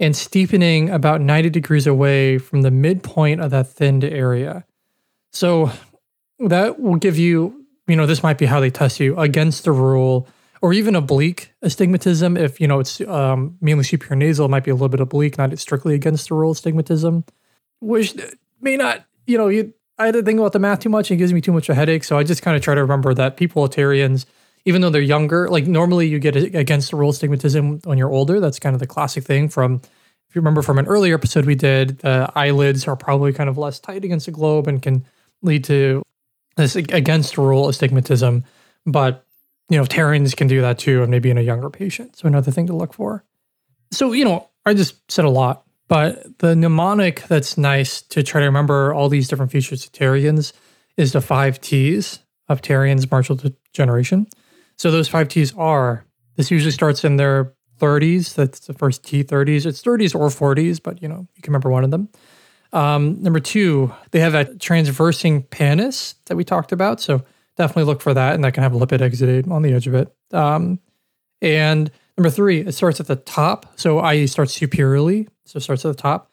and 0.00 0.16
steepening 0.16 0.90
about 0.90 1.20
90 1.20 1.50
degrees 1.50 1.86
away 1.86 2.38
from 2.38 2.62
the 2.62 2.70
midpoint 2.70 3.40
of 3.40 3.50
that 3.50 3.68
thinned 3.68 4.04
area. 4.04 4.64
So 5.32 5.70
that 6.38 6.80
will 6.80 6.96
give 6.96 7.18
you, 7.18 7.66
you 7.86 7.96
know, 7.96 8.06
this 8.06 8.22
might 8.22 8.38
be 8.38 8.46
how 8.46 8.60
they 8.60 8.70
test 8.70 9.00
you 9.00 9.16
against 9.18 9.64
the 9.64 9.72
rule 9.72 10.28
or 10.62 10.72
even 10.72 10.94
oblique 10.96 11.52
astigmatism. 11.60 12.36
If, 12.36 12.60
you 12.60 12.68
know, 12.68 12.80
it's 12.80 13.00
um, 13.02 13.58
mainly 13.60 13.84
superior 13.84 14.16
nasal, 14.16 14.46
it 14.46 14.48
might 14.48 14.64
be 14.64 14.70
a 14.70 14.74
little 14.74 14.88
bit 14.88 15.00
oblique, 15.00 15.36
not 15.36 15.56
strictly 15.58 15.94
against 15.94 16.28
the 16.28 16.34
rule 16.36 16.52
of 16.52 16.56
astigmatism, 16.56 17.24
which 17.80 18.14
may 18.60 18.76
not, 18.76 19.04
you 19.26 19.36
know, 19.36 19.48
you, 19.48 19.74
I 19.98 20.06
had 20.06 20.14
to 20.14 20.22
think 20.22 20.38
about 20.38 20.52
the 20.52 20.60
math 20.60 20.80
too 20.80 20.88
much. 20.88 21.10
And 21.10 21.18
It 21.18 21.22
gives 21.22 21.32
me 21.32 21.40
too 21.40 21.52
much 21.52 21.68
of 21.68 21.74
a 21.74 21.76
headache. 21.76 22.04
So 22.04 22.16
I 22.16 22.22
just 22.22 22.42
kind 22.42 22.56
of 22.56 22.62
try 22.62 22.74
to 22.74 22.80
remember 22.80 23.12
that 23.12 23.36
people 23.36 23.62
with 23.62 23.76
even 24.64 24.80
though 24.80 24.90
they're 24.90 25.02
younger, 25.02 25.48
like 25.48 25.66
normally 25.66 26.06
you 26.06 26.20
get 26.20 26.36
against 26.36 26.92
the 26.92 26.96
rule 26.96 27.08
of 27.08 27.14
astigmatism 27.14 27.80
when 27.80 27.98
you're 27.98 28.10
older. 28.10 28.38
That's 28.38 28.60
kind 28.60 28.74
of 28.74 28.80
the 28.80 28.86
classic 28.86 29.24
thing 29.24 29.48
from, 29.48 29.80
if 30.28 30.36
you 30.36 30.40
remember 30.40 30.62
from 30.62 30.78
an 30.78 30.86
earlier 30.86 31.16
episode 31.16 31.44
we 31.44 31.56
did, 31.56 31.98
the 31.98 32.30
eyelids 32.36 32.86
are 32.86 32.94
probably 32.94 33.32
kind 33.32 33.50
of 33.50 33.58
less 33.58 33.80
tight 33.80 34.04
against 34.04 34.26
the 34.26 34.32
globe 34.32 34.68
and 34.68 34.80
can 34.80 35.04
lead 35.42 35.64
to 35.64 36.04
this 36.56 36.76
against 36.76 37.36
rule 37.36 37.68
astigmatism. 37.68 38.44
But, 38.86 39.26
you 39.72 39.78
know, 39.78 39.84
Terriens 39.84 40.34
can 40.34 40.48
do 40.48 40.60
that 40.60 40.78
too, 40.78 41.02
and 41.02 41.10
maybe 41.10 41.30
in 41.30 41.38
a 41.38 41.42
younger 41.42 41.70
patient. 41.70 42.16
So 42.16 42.26
another 42.28 42.52
thing 42.52 42.66
to 42.66 42.76
look 42.76 42.92
for. 42.92 43.24
So, 43.90 44.12
you 44.12 44.24
know, 44.24 44.50
I 44.66 44.74
just 44.74 45.10
said 45.10 45.24
a 45.24 45.30
lot. 45.30 45.64
But 45.88 46.38
the 46.38 46.54
mnemonic 46.56 47.22
that's 47.28 47.58
nice 47.58 48.00
to 48.02 48.22
try 48.22 48.40
to 48.40 48.46
remember 48.46 48.94
all 48.94 49.08
these 49.08 49.28
different 49.28 49.52
features 49.52 49.84
of 49.84 49.92
Terriens 49.92 50.52
is 50.96 51.12
the 51.12 51.20
five 51.20 51.60
T's 51.60 52.20
of 52.48 52.62
Terrien's 52.62 53.10
marginal 53.10 53.36
degeneration. 53.36 54.26
So 54.76 54.90
those 54.90 55.08
five 55.08 55.28
T's 55.28 55.52
are 55.54 56.06
this 56.36 56.50
usually 56.50 56.72
starts 56.72 57.04
in 57.04 57.16
their 57.16 57.52
30s. 57.78 58.34
That's 58.34 58.60
the 58.60 58.74
first 58.74 59.04
T 59.04 59.22
30s. 59.24 59.66
It's 59.66 59.82
30s 59.82 60.14
or 60.14 60.28
40s, 60.28 60.82
but 60.82 61.02
you 61.02 61.08
know, 61.08 61.26
you 61.34 61.42
can 61.42 61.52
remember 61.52 61.70
one 61.70 61.84
of 61.84 61.90
them. 61.90 62.08
Um, 62.72 63.22
number 63.22 63.40
two, 63.40 63.92
they 64.12 64.20
have 64.20 64.32
that 64.32 64.60
transversing 64.60 65.42
pannus 65.44 66.14
that 66.26 66.36
we 66.36 66.44
talked 66.44 66.72
about. 66.72 67.00
So 67.00 67.22
definitely 67.56 67.84
look 67.84 68.00
for 68.00 68.14
that, 68.14 68.34
and 68.34 68.44
that 68.44 68.54
can 68.54 68.62
have 68.62 68.72
lipid 68.72 69.00
exudate 69.00 69.50
on 69.50 69.62
the 69.62 69.72
edge 69.72 69.86
of 69.86 69.94
it. 69.94 70.14
Um, 70.32 70.78
and 71.40 71.90
number 72.16 72.30
three, 72.30 72.60
it 72.60 72.72
starts 72.72 73.00
at 73.00 73.06
the 73.06 73.16
top. 73.16 73.78
So 73.78 73.98
i.e. 73.98 74.26
starts 74.26 74.54
superiorly. 74.54 75.28
So 75.44 75.58
it 75.58 75.62
starts 75.62 75.84
at 75.84 75.96
the 75.96 76.02
top. 76.02 76.30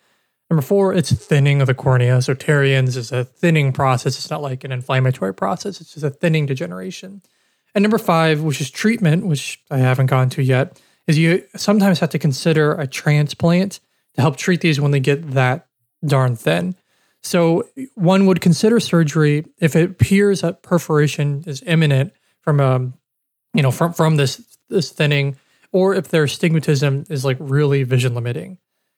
Number 0.49 0.61
four, 0.61 0.93
it's 0.93 1.11
thinning 1.11 1.61
of 1.61 1.67
the 1.67 1.75
cornea. 1.75 2.21
So 2.21 2.33
Terriens 2.33 2.97
is 2.97 3.11
a 3.11 3.23
thinning 3.23 3.71
process. 3.71 4.17
It's 4.17 4.29
not 4.31 4.41
like 4.41 4.63
an 4.63 4.71
inflammatory 4.71 5.33
process. 5.33 5.79
It's 5.79 5.93
just 5.93 6.03
a 6.03 6.09
thinning 6.09 6.47
degeneration. 6.47 7.21
And 7.75 7.83
number 7.83 7.99
five, 7.99 8.41
which 8.41 8.59
is 8.59 8.71
treatment, 8.71 9.27
which 9.27 9.61
I 9.69 9.77
haven't 9.77 10.07
gone 10.07 10.29
to 10.31 10.41
yet, 10.41 10.81
is 11.05 11.19
you 11.19 11.43
sometimes 11.55 11.99
have 11.99 12.09
to 12.09 12.19
consider 12.19 12.73
a 12.73 12.87
transplant 12.87 13.79
to 14.15 14.21
help 14.21 14.37
treat 14.37 14.61
these 14.61 14.81
when 14.81 14.91
they 14.91 14.99
get 14.99 15.31
that 15.31 15.67
darn 16.05 16.35
thin. 16.35 16.75
So 17.23 17.67
one 17.95 18.25
would 18.27 18.41
consider 18.41 18.79
surgery 18.79 19.45
if 19.59 19.75
it 19.75 19.91
appears 19.91 20.41
that 20.41 20.63
perforation 20.63 21.43
is 21.45 21.61
imminent 21.65 22.13
from 22.41 22.59
um, 22.59 22.93
you 23.53 23.61
know, 23.61 23.71
from 23.71 23.93
from 23.93 24.15
this 24.15 24.57
this 24.69 24.91
thinning, 24.91 25.37
or 25.71 25.95
if 25.95 26.09
their 26.09 26.25
stigmatism 26.25 27.09
is 27.09 27.25
like 27.25 27.37
really 27.39 27.83
vision 27.83 28.13
limiting. 28.13 28.57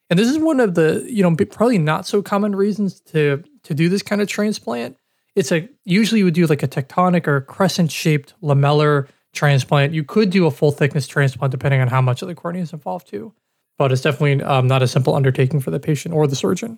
And 0.09 0.19
this 0.19 0.27
is 0.27 0.37
one 0.37 0.59
of 0.59 0.75
the, 0.75 1.05
you 1.09 1.23
know, 1.23 1.33
probably 1.35 1.77
not 1.77 2.05
so 2.05 2.21
common 2.21 2.55
reasons 2.55 2.99
to 3.01 3.43
to 3.63 3.73
do 3.73 3.89
this 3.89 4.03
kind 4.03 4.21
of 4.21 4.27
transplant. 4.27 4.97
It's 5.35 5.51
a 5.51 5.69
usually 5.85 6.19
you 6.19 6.25
would 6.25 6.33
do 6.33 6.47
like 6.47 6.63
a 6.63 6.67
tectonic 6.67 7.27
or 7.27 7.41
crescent 7.41 7.91
shaped 7.91 8.33
lamellar 8.41 9.07
transplant. 9.33 9.93
You 9.93 10.03
could 10.03 10.29
do 10.29 10.45
a 10.45 10.51
full 10.51 10.71
thickness 10.71 11.07
transplant 11.07 11.51
depending 11.51 11.79
on 11.79 11.87
how 11.87 12.01
much 12.01 12.21
of 12.21 12.27
the 12.27 12.35
cornea 12.35 12.61
is 12.61 12.73
involved 12.73 13.07
too, 13.07 13.33
but 13.77 13.93
it's 13.93 14.01
definitely 14.01 14.43
um, 14.43 14.67
not 14.67 14.83
a 14.83 14.87
simple 14.87 15.15
undertaking 15.15 15.61
for 15.61 15.71
the 15.71 15.79
patient 15.79 16.13
or 16.13 16.27
the 16.27 16.35
surgeon. 16.35 16.77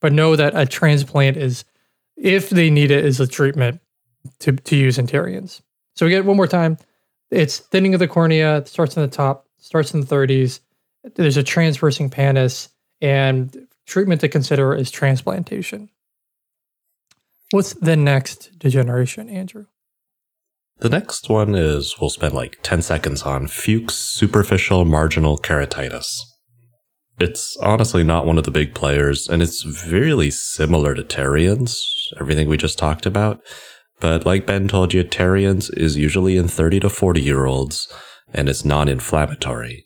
But 0.00 0.12
know 0.12 0.36
that 0.36 0.52
a 0.54 0.66
transplant 0.66 1.36
is, 1.36 1.64
if 2.16 2.50
they 2.50 2.70
need 2.70 2.90
it, 2.90 3.04
is 3.04 3.20
a 3.20 3.26
treatment 3.26 3.80
to 4.40 4.52
to 4.52 4.76
use 4.76 4.98
in 4.98 5.06
Terriens. 5.06 5.62
So 5.96 6.06
again, 6.06 6.26
one 6.26 6.36
more 6.36 6.46
time, 6.46 6.78
it's 7.30 7.58
thinning 7.58 7.94
of 7.94 8.00
the 8.00 8.08
cornea. 8.08 8.58
It 8.58 8.68
starts 8.68 8.96
in 8.96 9.02
the 9.02 9.08
top, 9.08 9.46
starts 9.58 9.94
in 9.94 10.00
the 10.00 10.06
30s. 10.06 10.60
There's 11.14 11.36
a 11.36 11.42
transversing 11.42 12.10
pannus, 12.10 12.68
and 13.00 13.66
treatment 13.86 14.20
to 14.22 14.28
consider 14.28 14.74
is 14.74 14.90
transplantation. 14.90 15.90
What's 17.50 17.74
the 17.74 17.96
next 17.96 18.58
degeneration, 18.58 19.28
Andrew? 19.28 19.66
The 20.78 20.88
next 20.88 21.28
one 21.28 21.54
is 21.54 22.00
we'll 22.00 22.10
spend 22.10 22.34
like 22.34 22.58
10 22.62 22.82
seconds 22.82 23.22
on 23.22 23.46
Fuchs 23.46 23.94
superficial 23.94 24.84
marginal 24.84 25.38
keratitis. 25.38 26.33
It's 27.18 27.56
honestly 27.58 28.02
not 28.02 28.26
one 28.26 28.38
of 28.38 28.44
the 28.44 28.50
big 28.50 28.74
players, 28.74 29.28
and 29.28 29.42
it's 29.42 29.86
really 29.86 30.30
similar 30.30 30.94
to 30.94 31.04
Terriens, 31.04 32.12
everything 32.20 32.48
we 32.48 32.56
just 32.56 32.78
talked 32.78 33.06
about. 33.06 33.40
But 34.00 34.26
like 34.26 34.46
Ben 34.46 34.66
told 34.66 34.92
you, 34.92 35.04
Terriens 35.04 35.70
is 35.70 35.96
usually 35.96 36.36
in 36.36 36.48
30 36.48 36.80
to 36.80 36.90
40 36.90 37.20
year 37.22 37.46
olds, 37.46 37.92
and 38.32 38.48
it's 38.48 38.64
non 38.64 38.88
inflammatory. 38.88 39.84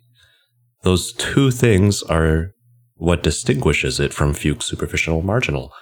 Those 0.82 1.12
two 1.12 1.50
things 1.50 2.02
are 2.04 2.52
what 2.94 3.22
distinguishes 3.22 4.00
it 4.00 4.12
from 4.12 4.34
Fuchs 4.34 4.66
superficial 4.66 5.22
marginal. 5.22 5.72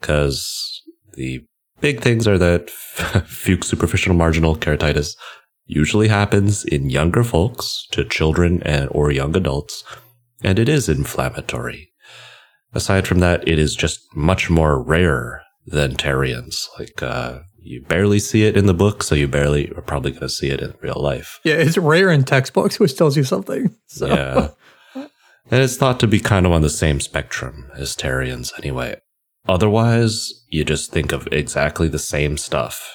Because 0.00 0.82
the 1.14 1.44
big 1.80 2.00
things 2.00 2.26
are 2.26 2.38
that 2.38 2.70
Fuchs 3.26 3.68
superficial 3.68 4.14
marginal 4.14 4.56
keratitis 4.56 5.16
usually 5.66 6.08
happens 6.08 6.64
in 6.64 6.88
younger 6.88 7.22
folks 7.22 7.86
to 7.92 8.04
children 8.04 8.62
and 8.62 8.88
or 8.90 9.10
young 9.10 9.36
adults, 9.36 9.84
and 10.42 10.58
it 10.58 10.68
is 10.68 10.88
inflammatory. 10.88 11.90
Aside 12.74 13.06
from 13.06 13.20
that, 13.20 13.46
it 13.48 13.58
is 13.58 13.74
just 13.74 14.00
much 14.14 14.50
more 14.50 14.82
rare 14.82 15.42
than 15.66 15.96
Terriens. 15.96 16.68
Like 16.78 17.02
uh, 17.02 17.40
you 17.60 17.82
barely 17.82 18.18
see 18.18 18.44
it 18.44 18.56
in 18.56 18.66
the 18.66 18.74
book, 18.74 19.02
so 19.02 19.14
you 19.14 19.28
barely 19.28 19.70
are 19.72 19.82
probably 19.82 20.12
going 20.12 20.22
to 20.22 20.28
see 20.28 20.48
it 20.48 20.60
in 20.60 20.74
real 20.80 21.00
life. 21.00 21.40
Yeah, 21.44 21.54
it's 21.54 21.78
rare 21.78 22.10
in 22.10 22.24
textbooks, 22.24 22.78
which 22.78 22.96
tells 22.96 23.16
you 23.16 23.24
something. 23.24 23.74
So. 23.90 24.06
Yeah. 24.06 24.50
And 25.50 25.62
it's 25.62 25.78
thought 25.78 25.98
to 26.00 26.06
be 26.06 26.20
kind 26.20 26.44
of 26.44 26.52
on 26.52 26.60
the 26.60 26.68
same 26.68 27.00
spectrum 27.00 27.70
as 27.74 27.96
Terriens 27.96 28.52
anyway. 28.58 28.96
Otherwise, 29.48 30.30
you 30.50 30.62
just 30.62 30.92
think 30.92 31.10
of 31.10 31.26
exactly 31.32 31.88
the 31.88 31.98
same 31.98 32.36
stuff. 32.36 32.86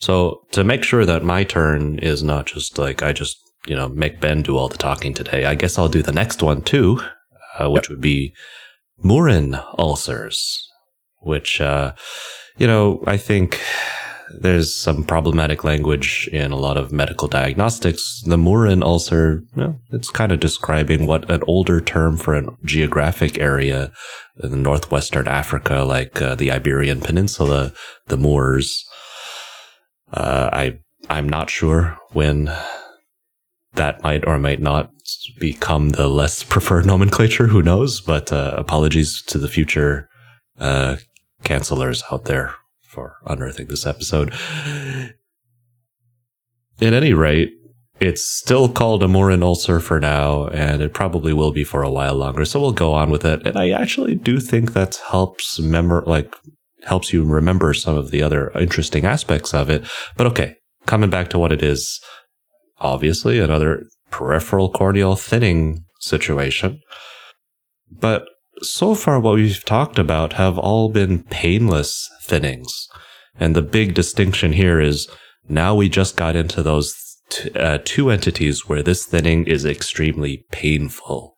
So, 0.00 0.42
to 0.52 0.64
make 0.64 0.84
sure 0.84 1.04
that 1.04 1.22
my 1.22 1.44
turn 1.44 1.98
is 1.98 2.22
not 2.22 2.46
just 2.46 2.78
like 2.78 3.02
I 3.02 3.12
just, 3.12 3.36
you 3.66 3.76
know, 3.76 3.88
make 3.88 4.20
Ben 4.20 4.42
do 4.42 4.56
all 4.56 4.68
the 4.68 4.78
talking 4.78 5.14
today, 5.14 5.44
I 5.44 5.54
guess 5.54 5.78
I'll 5.78 5.88
do 5.88 6.02
the 6.02 6.12
next 6.12 6.42
one 6.42 6.62
too, 6.62 7.00
uh, 7.58 7.70
which 7.70 7.84
yep. 7.84 7.90
would 7.90 8.00
be 8.00 8.34
Mooren 9.04 9.62
ulcers, 9.78 10.68
which, 11.20 11.60
uh, 11.60 11.92
you 12.56 12.66
know, 12.66 13.02
I 13.06 13.16
think 13.16 13.60
there's 14.30 14.74
some 14.74 15.04
problematic 15.04 15.64
language 15.64 16.28
in 16.32 16.52
a 16.52 16.56
lot 16.56 16.76
of 16.76 16.92
medical 16.92 17.28
diagnostics. 17.28 18.22
The 18.26 18.36
Mooren 18.36 18.82
ulcer, 18.82 19.42
you 19.56 19.62
know, 19.62 19.80
it's 19.90 20.10
kind 20.10 20.32
of 20.32 20.40
describing 20.40 21.06
what 21.06 21.30
an 21.30 21.42
older 21.46 21.80
term 21.80 22.16
for 22.16 22.34
a 22.34 22.46
geographic 22.64 23.38
area 23.38 23.92
in 24.42 24.62
northwestern 24.62 25.28
Africa, 25.28 25.82
like 25.82 26.20
uh, 26.20 26.34
the 26.34 26.50
Iberian 26.52 27.00
Peninsula, 27.00 27.72
the 28.06 28.16
Moors. 28.16 28.84
Uh, 30.12 30.50
I 30.52 30.78
I'm 31.10 31.28
not 31.28 31.50
sure 31.50 31.96
when 32.12 32.50
that 33.78 34.02
might 34.02 34.26
or 34.26 34.38
might 34.38 34.60
not 34.60 34.90
become 35.40 35.90
the 35.90 36.08
less 36.08 36.42
preferred 36.42 36.86
nomenclature. 36.86 37.46
Who 37.46 37.62
knows? 37.62 38.00
But 38.00 38.32
uh, 38.32 38.54
apologies 38.56 39.22
to 39.22 39.38
the 39.38 39.48
future 39.48 40.08
uh, 40.58 40.96
cancelers 41.44 42.02
out 42.12 42.26
there 42.26 42.54
for 42.82 43.16
unearthing 43.26 43.68
this 43.68 43.86
episode. 43.86 44.34
At 46.80 46.92
any 46.92 47.12
rate, 47.12 47.52
it's 48.00 48.24
still 48.24 48.68
called 48.68 49.02
a 49.02 49.06
Mooren 49.06 49.42
ulcer 49.42 49.80
for 49.80 49.98
now, 49.98 50.46
and 50.48 50.80
it 50.82 50.94
probably 50.94 51.32
will 51.32 51.50
be 51.50 51.64
for 51.64 51.82
a 51.82 51.90
while 51.90 52.14
longer. 52.14 52.44
So 52.44 52.60
we'll 52.60 52.72
go 52.72 52.92
on 52.94 53.10
with 53.10 53.24
it. 53.24 53.44
And 53.46 53.56
I 53.56 53.70
actually 53.70 54.14
do 54.14 54.38
think 54.38 54.72
that 54.72 55.00
helps 55.10 55.58
memor 55.58 56.04
like 56.06 56.34
helps 56.84 57.12
you 57.12 57.24
remember 57.24 57.74
some 57.74 57.96
of 57.96 58.10
the 58.10 58.22
other 58.22 58.50
interesting 58.52 59.04
aspects 59.04 59.52
of 59.52 59.68
it. 59.68 59.84
But 60.16 60.28
okay, 60.28 60.56
coming 60.86 61.10
back 61.10 61.28
to 61.30 61.38
what 61.38 61.52
it 61.52 61.62
is, 61.62 62.00
obviously 62.80 63.38
another 63.38 63.84
peripheral 64.10 64.70
corneal 64.70 65.16
thinning 65.16 65.84
situation. 66.00 66.80
But 67.90 68.26
so 68.62 68.94
far 68.94 69.20
what 69.20 69.36
we've 69.36 69.64
talked 69.64 69.98
about 69.98 70.34
have 70.34 70.58
all 70.58 70.88
been 70.90 71.22
painless 71.24 72.08
thinnings. 72.24 72.88
And 73.38 73.54
the 73.54 73.62
big 73.62 73.94
distinction 73.94 74.52
here 74.52 74.80
is 74.80 75.08
now 75.48 75.74
we 75.74 75.88
just 75.88 76.16
got 76.16 76.36
into 76.36 76.62
those 76.62 76.94
t- 77.30 77.50
uh, 77.52 77.78
two 77.84 78.10
entities 78.10 78.68
where 78.68 78.82
this 78.82 79.06
thinning 79.06 79.46
is 79.46 79.64
extremely 79.64 80.44
painful. 80.50 81.34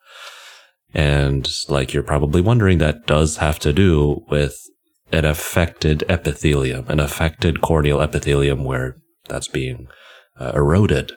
And 0.95 1.49
like 1.69 1.93
you're 1.93 2.03
probably 2.03 2.41
wondering, 2.41 2.79
that 2.79 3.07
does 3.07 3.37
have 3.37 3.59
to 3.61 3.73
do 3.73 4.25
with 4.29 4.59
an 5.13 5.25
affected 5.25 6.05
epithelium, 6.09 6.89
an 6.89 7.01
affected 7.01 7.61
corneal 7.61 8.01
epithelium 8.01 8.65
where 8.65 8.97
that's 9.29 9.49
being 9.49 9.89
uh, 10.39 10.53
eroded 10.55 11.13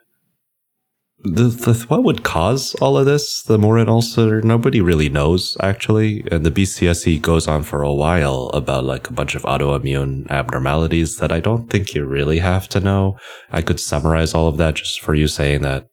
the, 1.23 1.45
the, 1.45 1.85
what 1.87 2.03
would 2.03 2.23
cause 2.23 2.75
all 2.75 2.97
of 2.97 3.05
this, 3.05 3.43
the 3.43 3.57
Mooren 3.57 3.87
ulcer, 3.87 4.41
nobody 4.41 4.81
really 4.81 5.09
knows 5.09 5.55
actually. 5.61 6.25
And 6.29 6.45
the 6.45 6.51
BCSC 6.51 7.21
goes 7.21 7.47
on 7.47 7.63
for 7.63 7.81
a 7.81 7.93
while 7.93 8.49
about 8.53 8.83
like 8.83 9.09
a 9.09 9.13
bunch 9.13 9.33
of 9.33 9.43
autoimmune 9.43 10.29
abnormalities 10.29 11.17
that 11.17 11.31
I 11.31 11.39
don't 11.39 11.69
think 11.69 11.95
you 11.95 12.05
really 12.05 12.39
have 12.39 12.67
to 12.69 12.79
know. 12.79 13.17
I 13.51 13.61
could 13.61 13.79
summarize 13.79 14.33
all 14.33 14.47
of 14.47 14.57
that 14.57 14.75
just 14.75 14.99
for 14.99 15.15
you 15.15 15.27
saying 15.27 15.61
that 15.61 15.87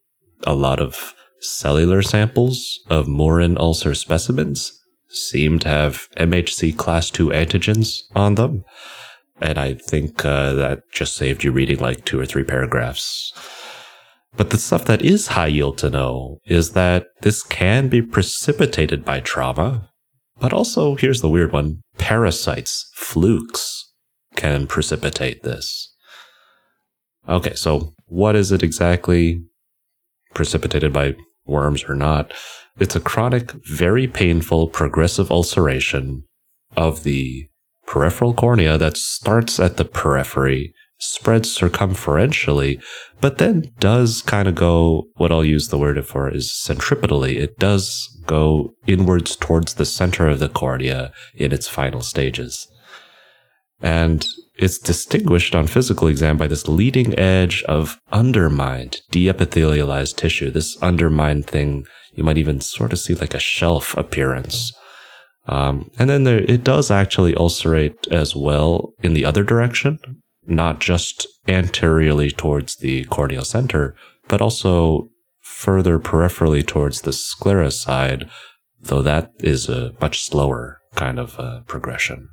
a 0.45 0.55
lot 0.55 0.81
of 0.81 1.15
cellular 1.41 2.03
samples 2.03 2.81
of 2.89 3.07
Mooren 3.07 3.57
ulcer 3.59 3.95
specimens 3.95 4.73
seem 5.09 5.59
to 5.61 5.69
have 5.69 6.09
MHC 6.17 6.77
class 6.77 7.11
2 7.11 7.29
antigens 7.29 8.01
on 8.15 8.35
them. 8.35 8.65
And 9.41 9.59
I 9.59 9.75
think 9.75 10.25
uh, 10.25 10.53
that 10.55 10.83
just 10.93 11.17
saved 11.17 11.45
you 11.45 11.53
reading 11.53 11.79
like 11.79 12.05
two 12.05 12.21
or 12.21 12.27
three 12.27 12.45
paragraphs. 12.45 13.33
But 14.37 14.51
the 14.51 14.59
stuff 14.59 14.85
that 14.87 15.03
is 15.03 15.29
high 15.29 15.49
yield 15.49 15.79
to 15.79 15.91
know 15.91 16.39
is 16.47 16.73
that 16.73 17.07
this 17.23 17.43
can 17.43 17.89
be 17.89 18.01
precipitated 18.01 19.05
by 19.05 19.21
trauma, 19.21 19.91
but 20.41 20.53
also, 20.55 20.95
here's 20.95 21.21
the 21.21 21.29
weird 21.29 21.53
one 21.53 21.83
parasites, 21.99 22.91
flukes, 22.95 23.93
can 24.37 24.67
precipitate 24.67 25.43
this. 25.43 25.95
Okay, 27.29 27.55
so 27.55 27.93
what 28.07 28.35
is 28.35 28.51
it 28.51 28.63
exactly? 28.63 29.43
Precipitated 30.35 30.93
by 30.93 31.17
worms 31.45 31.85
or 31.85 31.95
not? 31.95 32.33
It's 32.79 32.97
a 32.97 33.01
chronic, 33.01 33.53
very 33.67 34.07
painful, 34.07 34.69
progressive 34.69 35.31
ulceration 35.31 36.25
of 36.77 37.03
the 37.03 37.49
peripheral 37.87 38.33
cornea 38.33 38.79
that 38.79 38.97
starts 38.97 39.61
at 39.61 39.77
the 39.77 39.85
periphery, 39.85 40.73
spreads 41.01 41.57
circumferentially, 41.57 42.81
but 43.21 43.39
then 43.39 43.73
does 43.79 44.23
kind 44.23 44.47
of 44.47 44.55
go, 44.55 45.05
what 45.17 45.33
I'll 45.33 45.45
use 45.45 45.69
the 45.69 45.79
word 45.79 46.05
for 46.07 46.29
is 46.29 46.51
centripetally. 46.51 47.37
It 47.37 47.59
does 47.59 48.09
go 48.27 48.75
inwards 48.87 49.35
towards 49.35 49.75
the 49.75 49.87
center 49.87 50.29
of 50.29 50.39
the 50.39 50.49
cornea 50.49 51.13
in 51.35 51.53
its 51.53 51.69
final 51.69 52.03
stages. 52.03 52.69
And 53.81 54.27
it's 54.57 54.79
distinguished 54.79 55.55
on 55.55 55.67
physical 55.67 56.07
exam 56.07 56.37
by 56.37 56.47
this 56.47 56.69
leading 56.69 57.19
edge 57.19 57.63
of 57.63 57.99
undermined, 58.13 59.01
deepithelialized 59.11 60.17
tissue. 60.17 60.51
This 60.51 60.77
undermined 60.83 61.47
thing, 61.47 61.87
you 62.13 62.23
might 62.23 62.37
even 62.37 62.61
sort 62.61 62.93
of 62.93 62.99
see 62.99 63.15
like 63.15 63.33
a 63.33 63.39
shelf 63.39 63.97
appearance. 63.97 64.73
Um, 65.47 65.91
and 65.99 66.11
then 66.11 66.25
there, 66.25 66.41
it 66.41 66.63
does 66.63 66.91
actually 66.91 67.35
ulcerate 67.37 68.07
as 68.11 68.37
well 68.37 68.93
in 69.03 69.15
the 69.15 69.25
other 69.25 69.43
direction, 69.43 69.99
not 70.51 70.81
just 70.81 71.27
anteriorly 71.49 72.31
towards 72.31 72.77
the 72.77 73.05
corneal 73.05 73.45
center, 73.45 73.95
but 74.29 74.41
also 74.41 75.09
further 75.41 75.99
peripherally 75.99 76.67
towards 76.67 77.03
the 77.03 77.13
sclera 77.13 77.71
side, 77.71 78.29
though 78.81 79.03
that 79.03 79.31
is 79.39 79.69
a 79.69 79.93
much 80.01 80.23
slower 80.23 80.81
kind 80.95 81.19
of 81.19 81.39
uh, 81.39 81.61
progression. 81.67 82.29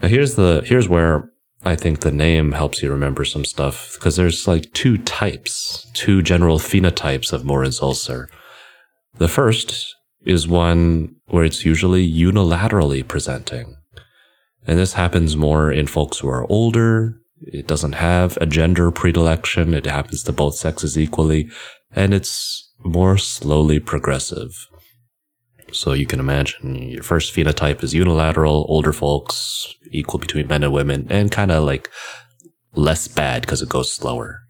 Now 0.00 0.08
here's 0.08 0.34
the 0.34 0.62
here's 0.64 0.88
where 0.88 1.30
I 1.64 1.76
think 1.76 2.00
the 2.00 2.12
name 2.12 2.52
helps 2.52 2.82
you 2.82 2.90
remember 2.90 3.24
some 3.24 3.44
stuff 3.44 3.94
because 3.94 4.16
there's 4.16 4.48
like 4.48 4.72
two 4.72 4.98
types, 4.98 5.88
two 5.94 6.22
general 6.22 6.58
phenotypes 6.58 7.32
of 7.32 7.44
Mooren's 7.44 7.80
ulcer. 7.80 8.28
The 9.18 9.28
first 9.28 9.94
is 10.24 10.48
one 10.48 11.16
where 11.26 11.44
it's 11.44 11.64
usually 11.64 12.10
unilaterally 12.10 13.06
presenting. 13.06 13.76
And 14.66 14.78
this 14.78 14.92
happens 14.92 15.36
more 15.36 15.72
in 15.72 15.86
folks 15.86 16.18
who 16.18 16.28
are 16.28 16.50
older. 16.50 17.18
It 17.40 17.66
doesn't 17.66 17.94
have 17.94 18.38
a 18.40 18.46
gender 18.46 18.90
predilection. 18.90 19.74
It 19.74 19.86
happens 19.86 20.22
to 20.24 20.32
both 20.32 20.54
sexes 20.54 20.98
equally. 20.98 21.50
And 21.94 22.14
it's 22.14 22.72
more 22.84 23.18
slowly 23.18 23.80
progressive. 23.80 24.68
So 25.72 25.92
you 25.94 26.06
can 26.06 26.20
imagine 26.20 26.74
your 26.74 27.02
first 27.02 27.34
phenotype 27.34 27.82
is 27.82 27.94
unilateral, 27.94 28.66
older 28.68 28.92
folks, 28.92 29.74
equal 29.90 30.20
between 30.20 30.46
men 30.46 30.62
and 30.62 30.72
women, 30.72 31.06
and 31.10 31.30
kind 31.30 31.50
of 31.50 31.64
like 31.64 31.90
less 32.74 33.08
bad 33.08 33.42
because 33.42 33.62
it 33.62 33.68
goes 33.68 33.92
slower. 33.92 34.40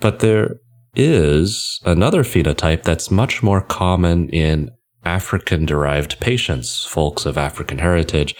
But 0.00 0.18
there 0.20 0.56
is 0.94 1.80
another 1.84 2.22
phenotype 2.22 2.82
that's 2.82 3.10
much 3.10 3.42
more 3.42 3.60
common 3.60 4.28
in 4.30 4.70
African 5.06 5.64
derived 5.64 6.20
patients, 6.20 6.84
folks 6.84 7.24
of 7.24 7.38
African 7.38 7.78
heritage. 7.78 8.34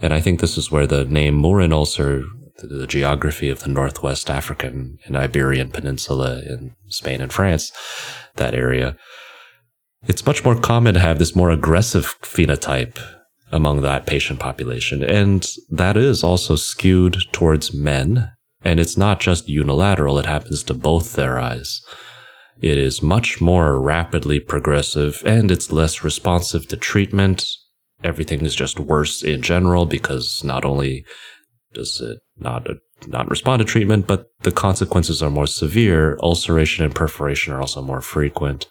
And 0.00 0.14
I 0.14 0.20
think 0.20 0.40
this 0.40 0.56
is 0.56 0.70
where 0.70 0.86
the 0.86 1.04
name 1.04 1.42
Mooren 1.42 1.72
ulcer, 1.72 2.22
the 2.62 2.86
geography 2.86 3.48
of 3.50 3.60
the 3.60 3.70
Northwest 3.70 4.30
African 4.30 4.98
and 5.04 5.16
Iberian 5.16 5.70
Peninsula 5.70 6.40
in 6.40 6.74
Spain 6.88 7.20
and 7.20 7.32
France, 7.32 7.72
that 8.36 8.54
area, 8.54 8.96
it's 10.06 10.26
much 10.26 10.44
more 10.44 10.58
common 10.58 10.94
to 10.94 11.00
have 11.00 11.18
this 11.18 11.36
more 11.36 11.50
aggressive 11.50 12.16
phenotype 12.22 12.98
among 13.50 13.82
that 13.82 14.06
patient 14.06 14.40
population. 14.40 15.02
And 15.02 15.48
that 15.70 15.96
is 15.96 16.24
also 16.24 16.56
skewed 16.56 17.18
towards 17.32 17.74
men. 17.74 18.30
And 18.64 18.80
it's 18.80 18.96
not 18.96 19.20
just 19.20 19.48
unilateral. 19.48 20.18
It 20.18 20.26
happens 20.26 20.62
to 20.64 20.74
both 20.74 21.14
their 21.14 21.38
eyes. 21.38 21.80
It 22.62 22.78
is 22.78 23.02
much 23.02 23.40
more 23.40 23.80
rapidly 23.80 24.38
progressive 24.38 25.20
and 25.26 25.50
it's 25.50 25.72
less 25.72 26.04
responsive 26.04 26.68
to 26.68 26.76
treatment. 26.76 27.44
Everything 28.04 28.42
is 28.42 28.54
just 28.54 28.78
worse 28.78 29.22
in 29.22 29.42
general 29.42 29.84
because 29.84 30.42
not 30.44 30.64
only 30.64 31.04
does 31.74 32.00
it 32.00 32.20
not 32.38 32.68
not 33.08 33.28
respond 33.28 33.58
to 33.58 33.64
treatment, 33.64 34.06
but 34.06 34.26
the 34.42 34.52
consequences 34.52 35.22
are 35.22 35.30
more 35.30 35.46
severe. 35.46 36.16
Ulceration 36.22 36.84
and 36.84 36.94
perforation 36.94 37.52
are 37.52 37.60
also 37.60 37.82
more 37.82 38.00
frequent. 38.00 38.68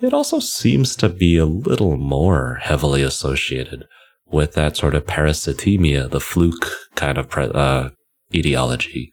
It 0.00 0.12
also 0.12 0.38
seems 0.38 0.94
to 0.96 1.08
be 1.08 1.38
a 1.38 1.46
little 1.46 1.96
more 1.96 2.58
heavily 2.60 3.02
associated 3.02 3.86
with 4.26 4.52
that 4.52 4.76
sort 4.76 4.94
of 4.94 5.06
parasitemia, 5.06 6.10
the 6.10 6.20
fluke 6.20 6.66
kind 6.94 7.16
of 7.16 7.34
uh, 7.36 7.90
etiology. 8.34 9.12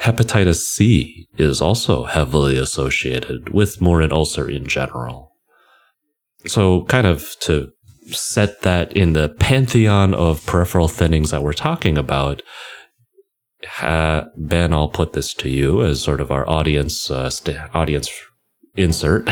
Hepatitis 0.00 0.56
C 0.56 1.28
is 1.38 1.60
also 1.60 2.04
heavily 2.04 2.58
associated 2.58 3.52
with 3.52 3.80
Mooren 3.80 4.12
ulcer 4.12 4.48
in 4.48 4.66
general. 4.66 5.32
So, 6.46 6.84
kind 6.84 7.06
of 7.06 7.36
to 7.40 7.70
set 8.08 8.62
that 8.62 8.92
in 8.94 9.14
the 9.14 9.28
pantheon 9.28 10.12
of 10.12 10.44
peripheral 10.46 10.88
thinnings 10.88 11.30
that 11.30 11.42
we're 11.42 11.54
talking 11.54 11.96
about, 11.96 12.42
uh, 13.80 14.24
Ben, 14.36 14.72
I'll 14.72 14.88
put 14.88 15.14
this 15.14 15.32
to 15.34 15.48
you 15.48 15.82
as 15.82 16.02
sort 16.02 16.20
of 16.20 16.30
our 16.30 16.48
audience 16.48 17.10
uh, 17.10 17.30
st- 17.30 17.58
audience 17.74 18.10
insert. 18.76 19.28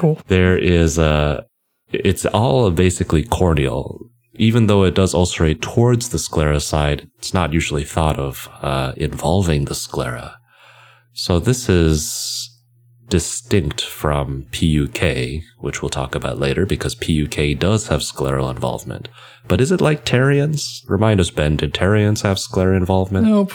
cool. 0.00 0.20
There 0.26 0.58
is 0.58 0.98
a, 0.98 1.46
it's 1.92 2.26
all 2.26 2.70
basically 2.70 3.22
corneal. 3.22 4.00
Even 4.38 4.66
though 4.66 4.84
it 4.84 4.94
does 4.94 5.14
ulcerate 5.14 5.62
towards 5.62 6.10
the 6.10 6.18
sclera 6.18 6.60
side, 6.60 7.08
it's 7.18 7.34
not 7.34 7.52
usually 7.52 7.84
thought 7.84 8.18
of 8.18 8.48
uh, 8.60 8.92
involving 8.96 9.64
the 9.64 9.74
sclera. 9.74 10.38
So 11.12 11.38
this 11.38 11.68
is 11.68 12.50
distinct 13.08 13.80
from 13.80 14.46
PUK, 14.52 15.42
which 15.58 15.80
we'll 15.80 15.88
talk 15.88 16.14
about 16.14 16.38
later, 16.38 16.66
because 16.66 16.94
PUK 16.94 17.58
does 17.58 17.88
have 17.88 18.00
scleral 18.00 18.50
involvement. 18.50 19.08
But 19.48 19.60
is 19.60 19.70
it 19.70 19.80
like 19.80 20.04
Terriens? 20.04 20.82
Remind 20.88 21.20
us, 21.20 21.30
Ben, 21.30 21.56
did 21.56 21.72
Terriens 21.72 22.22
have 22.22 22.38
sclera 22.38 22.76
involvement? 22.76 23.26
Nope. 23.26 23.52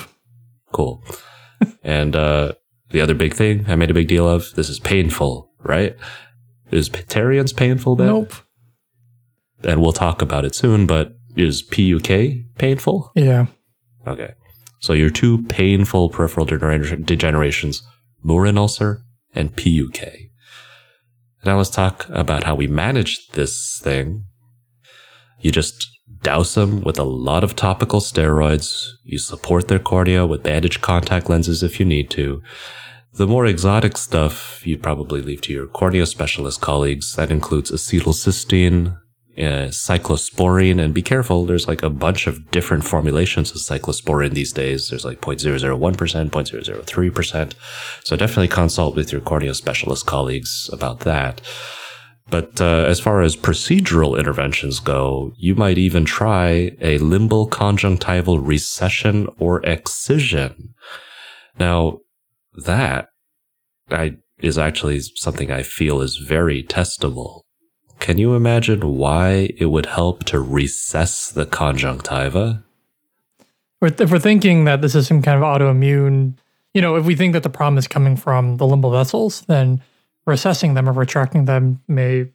Cool. 0.72 1.04
and 1.84 2.16
uh, 2.16 2.54
the 2.90 3.02
other 3.02 3.14
big 3.14 3.34
thing 3.34 3.66
I 3.68 3.76
made 3.76 3.92
a 3.92 3.96
big 3.96 4.08
deal 4.08 4.28
of 4.28 4.54
this 4.56 4.70
is 4.70 4.80
painful, 4.80 5.52
right? 5.60 5.96
Is 6.72 6.90
Terriens 6.90 7.54
painful, 7.54 7.96
Ben? 7.96 8.08
Nope. 8.08 8.34
And 9.64 9.82
we'll 9.82 9.94
talk 9.94 10.22
about 10.22 10.46
it 10.46 10.56
soon, 10.56 10.88
but 10.88 11.14
is 11.36 11.62
PUK 11.62 12.58
painful? 12.58 13.12
Yeah. 13.16 13.48
Okay. 14.08 14.34
So 14.80 14.94
your 14.94 15.10
two 15.10 15.44
painful 15.44 16.10
peripheral 16.10 16.48
degenerations, 16.48 17.82
Mooren 18.26 18.58
ulcer 18.58 19.04
and 19.34 19.56
PUK. 19.56 20.32
Now 21.46 21.58
let's 21.58 21.70
talk 21.70 22.08
about 22.10 22.44
how 22.44 22.56
we 22.56 22.68
manage 22.68 23.28
this 23.30 23.80
thing. 23.84 24.26
You 25.40 25.52
just 25.52 25.88
douse 26.22 26.54
them 26.54 26.82
with 26.82 27.00
a 27.00 27.04
lot 27.04 27.44
of 27.44 27.56
topical 27.56 28.00
steroids. 28.00 28.90
You 29.04 29.18
support 29.18 29.68
their 29.68 29.80
cornea 29.80 30.26
with 30.26 30.44
bandaged 30.44 30.82
contact 30.82 31.30
lenses 31.30 31.64
if 31.64 31.80
you 31.80 31.86
need 31.86 32.10
to. 32.12 32.42
The 33.14 33.28
more 33.28 33.46
exotic 33.46 33.98
stuff 33.98 34.66
you'd 34.66 34.84
probably 34.84 35.22
leave 35.22 35.42
to 35.42 35.54
your 35.54 35.68
cornea 35.68 36.06
specialist 36.06 36.62
colleagues. 36.62 37.16
That 37.16 37.32
includes 37.32 37.72
acetylcysteine, 37.72 38.98
uh, 39.38 39.72
cyclosporine, 39.72 40.82
and 40.82 40.94
be 40.94 41.02
careful, 41.02 41.46
there's 41.46 41.68
like 41.68 41.84
a 41.84 41.90
bunch 41.90 42.28
of 42.28 42.52
different 42.52 42.84
formulations 42.84 43.52
of 43.52 43.58
cyclosporine 43.58 44.34
these 44.34 44.52
days. 44.52 44.90
There's 44.90 45.06
like 45.06 45.22
0.001%, 45.22 46.30
0.003%. 46.30 47.54
So 48.04 48.16
definitely 48.16 48.48
consult 48.50 48.96
with 48.96 49.12
your 49.12 49.22
cornea 49.22 49.54
specialist 49.54 50.06
colleagues 50.06 50.70
about 50.74 51.02
that. 51.02 51.42
But 52.30 52.62
uh, 52.62 52.86
as 52.88 53.00
far 53.00 53.22
as 53.22 53.36
procedural 53.36 54.18
interventions 54.18 54.80
go, 54.80 55.34
you 55.38 55.54
might 55.54 55.78
even 55.78 56.06
try 56.06 56.72
a 56.80 56.98
limbal 57.00 57.50
conjunctival 57.50 58.40
recession 58.40 59.28
or 59.38 59.62
excision. 59.66 60.74
Now, 61.60 62.00
that 62.66 63.10
I, 63.90 64.18
is 64.40 64.58
actually 64.58 65.02
something 65.16 65.52
I 65.52 65.64
feel 65.64 66.02
is 66.02 66.18
very 66.18 66.64
testable. 66.64 67.42
Can 68.02 68.18
you 68.18 68.34
imagine 68.34 68.96
why 68.98 69.52
it 69.58 69.68
would 69.68 69.86
help 69.86 70.24
to 70.26 70.40
recess 70.40 71.30
the 71.30 71.46
conjunctiva? 71.46 72.64
If 73.80 74.12
we're 74.12 74.18
thinking 74.18 74.66
that 74.66 74.82
this 74.82 74.96
is 74.96 75.08
some 75.08 75.22
kind 75.22 75.38
of 75.38 75.44
autoimmune, 75.44 76.34
you 76.74 76.82
know, 76.82 76.96
if 76.96 77.06
we 77.06 77.16
think 77.16 77.34
that 77.34 77.44
the 77.44 77.50
problem 77.50 77.78
is 77.78 77.88
coming 77.88 78.16
from 78.16 78.58
the 78.58 78.66
limbal 78.66 78.92
vessels, 78.92 79.42
then 79.42 79.84
recessing 80.26 80.74
them 80.74 80.90
or 80.90 80.94
retracting 80.94 81.46
them 81.46 81.80
may 81.88 82.26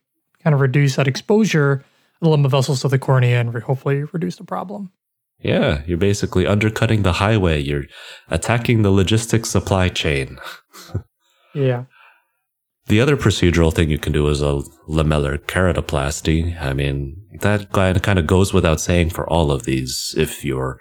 kind 0.43 0.55
of 0.55 0.61
reduce 0.61 0.95
that 0.97 1.09
exposure 1.09 1.73
of 1.73 1.83
the 2.21 2.29
limbal 2.29 2.51
vessels 2.51 2.83
to 2.83 2.89
the 2.89 2.99
cornea 2.99 3.41
and 3.41 3.53
hopefully 3.65 4.05
reduce 4.13 4.37
the 4.37 4.45
problem. 4.45 4.93
Yeah, 5.41 5.83
you're 5.85 5.99
basically 5.99 6.47
undercutting 6.47 7.03
the 7.03 7.15
highway. 7.15 7.61
You're 7.61 7.87
attacking 8.31 8.83
the 8.83 8.93
logistics 8.93 9.51
supply 9.51 9.89
chain. 9.89 10.39
yeah. 11.55 11.87
The 12.89 13.01
other 13.01 13.17
procedural 13.17 13.75
thing 13.75 13.91
you 13.91 13.99
can 13.99 14.13
do 14.13 14.29
is 14.29 14.41
a 14.41 14.63
lamellar 14.89 15.39
keratoplasty. 15.39 16.61
I 16.61 16.73
mean, 16.73 17.17
that 17.41 17.73
kind 17.73 18.19
of 18.19 18.27
goes 18.27 18.53
without 18.53 18.81
saying 18.81 19.11
for 19.11 19.29
all 19.29 19.51
of 19.51 19.65
these. 19.65 20.15
If 20.17 20.45
your 20.45 20.79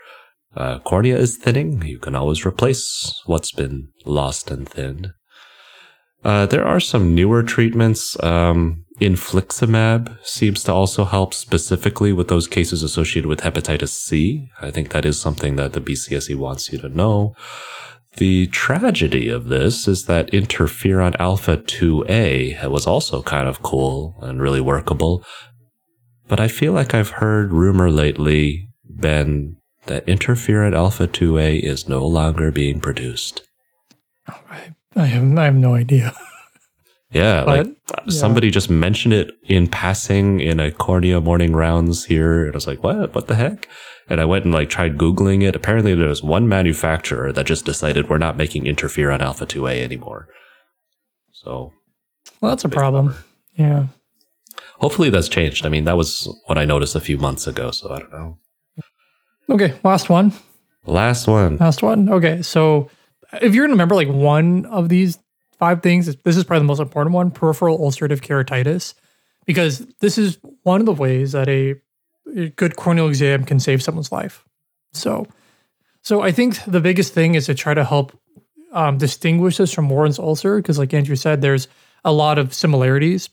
uh, 0.56 0.80
cornea 0.80 1.18
is 1.18 1.38
thinning, 1.38 1.82
you 1.82 1.98
can 1.98 2.16
always 2.16 2.46
replace 2.46 3.22
what's 3.26 3.52
been 3.52 3.90
lost 4.06 4.52
and 4.52 4.70
thinned. 4.70 5.14
Uh, 6.24 6.46
there 6.46 6.66
are 6.66 6.80
some 6.80 7.16
newer 7.16 7.42
treatments. 7.42 8.22
Um, 8.24 8.86
infliximab 9.02 10.18
seems 10.26 10.64
to 10.64 10.74
also 10.74 11.06
help 11.06 11.34
specifically 11.34 12.14
with 12.14 12.28
those 12.28 12.48
cases 12.48 12.84
associated 12.84 13.28
with 13.28 13.42
hepatitis 13.42 13.90
C. 13.90 14.50
I 14.62 14.70
think 14.70 14.90
that 14.90 15.06
is 15.06 15.20
something 15.20 15.56
that 15.56 15.74
the 15.74 15.82
BCSC 15.82 16.36
wants 16.36 16.72
you 16.72 16.78
to 16.80 16.90
know. 16.90 17.36
The 18.18 18.48
tragedy 18.48 19.30
of 19.30 19.50
this 19.50 19.88
is 19.88 20.06
that 20.06 20.32
interferon 20.32 21.16
alpha 21.20 21.58
2A 21.58 22.70
was 22.70 22.88
also 22.88 23.22
kind 23.22 23.48
of 23.48 23.62
cool 23.62 24.16
and 24.22 24.42
really 24.42 24.62
workable. 24.62 25.24
But 26.28 26.40
I 26.40 26.48
feel 26.48 26.72
like 26.74 26.94
I've 26.94 27.10
heard 27.10 27.52
rumor 27.52 27.92
lately, 27.92 28.70
Ben, 28.86 29.58
that 29.86 30.06
interferon 30.08 30.74
alpha 30.74 31.08
2A 31.08 31.62
is 31.62 31.90
no 31.90 32.06
longer 32.06 32.52
being 32.52 32.80
produced. 32.80 33.44
I, 34.28 34.74
I, 34.96 35.06
have, 35.06 35.38
I 35.38 35.46
have 35.46 35.56
no 35.56 35.76
idea. 35.76 36.14
Yeah, 37.12 37.46
but, 37.46 37.68
like 37.68 37.76
yeah. 38.08 38.12
somebody 38.12 38.52
just 38.52 38.70
mentioned 38.70 39.14
it 39.14 39.32
in 39.44 39.70
passing 39.70 40.42
in 40.42 40.60
a 40.60 40.70
cornea 40.70 41.22
morning 41.22 41.56
rounds 41.56 42.04
here. 42.04 42.44
And 42.44 42.54
I 42.54 42.58
was 42.58 42.68
like, 42.68 42.84
what? 42.84 43.16
What 43.16 43.28
the 43.28 43.36
heck? 43.36 43.70
And 44.08 44.22
I 44.22 44.26
went 44.26 44.46
and 44.46 44.54
like 44.54 44.70
tried 44.70 44.98
Googling 44.98 45.44
it. 45.44 45.56
Apparently 45.56 45.96
there 45.96 46.10
was 46.10 46.24
one 46.24 46.48
manufacturer 46.48 47.32
that 47.32 47.46
just 47.46 47.66
decided 47.66 48.10
we're 48.10 48.18
not 48.18 48.38
making 48.38 48.66
interferon 48.66 49.20
alpha 49.20 49.46
2A 49.46 49.82
anymore. 49.82 50.28
So. 51.32 51.74
Well, 52.40 52.52
that's 52.52 52.66
a 52.66 52.70
problem. 52.70 53.16
Yeah. 53.56 53.88
Hopefully 54.80 55.10
that's 55.10 55.30
changed. 55.30 55.66
I 55.66 55.70
mean, 55.70 55.86
that 55.86 55.98
was 55.98 56.30
what 56.46 56.58
I 56.58 56.66
noticed 56.66 56.96
a 56.96 57.02
few 57.02 57.18
months 57.18 57.48
ago. 57.48 57.72
So 57.72 57.92
I 57.92 58.00
don't 58.00 58.12
know. 58.12 58.38
Okay. 59.50 59.74
Last 59.84 60.10
one. 60.10 60.34
Last 60.86 61.28
one. 61.28 61.58
Last 61.58 61.82
one. 61.82 62.10
Okay. 62.10 62.42
So 62.42 62.90
if 63.34 63.56
you're 63.56 63.66
going 63.66 63.70
to 63.70 63.74
remember 63.76 63.96
like 63.96 64.10
one 64.10 64.66
of 64.68 64.90
these 64.90 65.18
five 65.58 65.82
things. 65.82 66.14
This 66.24 66.38
is 66.38 66.44
probably 66.44 66.62
the 66.62 66.68
most 66.68 66.80
important 66.80 67.14
one 67.14 67.32
peripheral 67.32 67.80
ulcerative 67.80 68.22
keratitis, 68.22 68.94
because 69.46 69.86
this 70.02 70.18
is 70.18 70.38
one 70.64 70.80
of 70.80 70.86
the 70.86 70.94
ways 70.94 71.32
that 71.32 71.48
a, 71.48 71.76
a 72.36 72.50
good 72.50 72.76
corneal 72.76 73.08
exam 73.08 73.44
can 73.44 73.60
save 73.60 73.82
someone's 73.82 74.12
life. 74.12 74.46
So, 74.94 75.28
so 76.02 76.22
I 76.22 76.32
think 76.32 76.64
the 76.66 76.82
biggest 76.82 77.14
thing 77.14 77.36
is 77.36 77.46
to 77.48 77.56
try 77.56 77.74
to 77.74 77.84
help 77.84 78.18
um, 78.72 78.98
distinguish 78.98 79.58
this 79.58 79.74
from 79.74 79.86
Mooren's 79.86 80.20
ulcer, 80.20 80.58
because 80.58 80.78
like 80.78 80.94
Andrew 80.94 81.16
said, 81.16 81.42
there's 81.42 81.68
a 82.04 82.12
lot 82.12 82.38
of 82.38 82.54
similarities 82.54 83.30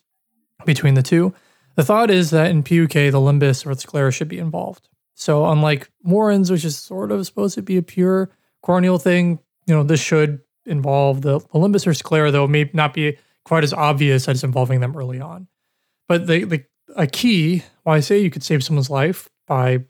between 0.64 0.94
the 0.94 1.02
two. 1.02 1.34
The 1.74 1.84
thought 1.84 2.10
is 2.10 2.30
that 2.30 2.50
in 2.50 2.62
PUK, 2.62 2.92
the 2.92 3.20
limbus 3.20 3.66
or 3.66 3.74
the 3.74 3.80
sclera 3.80 4.12
should 4.12 4.28
be 4.28 4.38
involved. 4.38 4.88
So, 5.14 5.46
unlike 5.46 5.90
Mooren's, 6.04 6.50
which 6.50 6.64
is 6.64 6.78
sort 6.78 7.12
of 7.12 7.24
supposed 7.26 7.54
to 7.56 7.62
be 7.62 7.76
a 7.76 7.82
pure 7.82 8.30
corneal 8.62 8.98
thing, 8.98 9.38
you 9.66 9.74
know, 9.74 9.82
this 9.82 10.00
should 10.00 10.40
involve 10.64 11.22
the, 11.22 11.38
the 11.38 11.58
limbus 11.58 11.86
or 11.86 11.94
sclera, 11.94 12.30
though, 12.30 12.46
may 12.46 12.70
not 12.72 12.94
be 12.94 13.18
quite 13.44 13.64
as 13.64 13.72
obvious 13.72 14.28
as 14.28 14.44
involving 14.44 14.80
them 14.80 14.96
early 14.96 15.20
on. 15.20 15.48
But 16.08 16.26
the, 16.26 16.44
the 16.44 16.64
a 16.96 17.06
key 17.06 17.62
why 17.82 17.96
I 17.96 18.00
say 18.00 18.20
you 18.20 18.30
could 18.30 18.42
save 18.42 18.64
someone's 18.64 18.90
life 18.90 19.28
by 19.46 19.84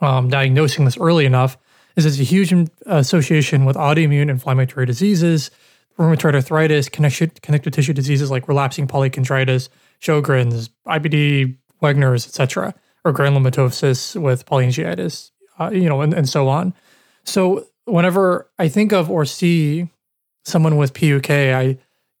um, 0.00 0.28
diagnosing 0.28 0.84
this 0.84 0.98
early 0.98 1.26
enough 1.26 1.58
is 1.96 2.06
it's 2.06 2.20
a 2.20 2.24
huge 2.24 2.54
association 2.86 3.64
with 3.64 3.76
autoimmune 3.76 4.30
inflammatory 4.30 4.86
diseases, 4.86 5.50
rheumatoid 5.98 6.34
arthritis, 6.34 6.88
connective, 6.88 7.34
connective 7.42 7.72
tissue 7.72 7.92
diseases 7.92 8.30
like 8.30 8.48
relapsing 8.48 8.86
polychondritis, 8.86 9.68
Sjogren's, 10.00 10.70
IBD, 10.86 11.56
Wegener's, 11.82 12.26
etc., 12.26 12.74
or 13.04 13.12
granulomatosis 13.12 14.20
with 14.20 14.46
polyangiitis, 14.46 15.30
uh, 15.58 15.70
you 15.70 15.88
know, 15.88 16.00
and, 16.00 16.14
and 16.14 16.28
so 16.28 16.48
on. 16.48 16.74
So 17.24 17.66
whenever 17.84 18.50
I 18.58 18.68
think 18.68 18.92
of 18.92 19.10
or 19.10 19.24
see 19.24 19.88
someone 20.44 20.76
with 20.76 20.94
PUK, 20.94 21.30
I 21.30 21.78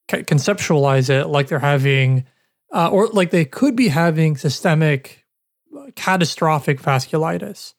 conceptualize 0.08 1.08
it 1.10 1.26
like 1.26 1.48
they're 1.48 1.58
having, 1.58 2.24
uh, 2.72 2.88
or 2.90 3.08
like 3.08 3.30
they 3.30 3.44
could 3.44 3.76
be 3.76 3.88
having 3.88 4.36
systemic 4.36 5.24
catastrophic 5.96 6.80
vasculitis. 6.80 7.74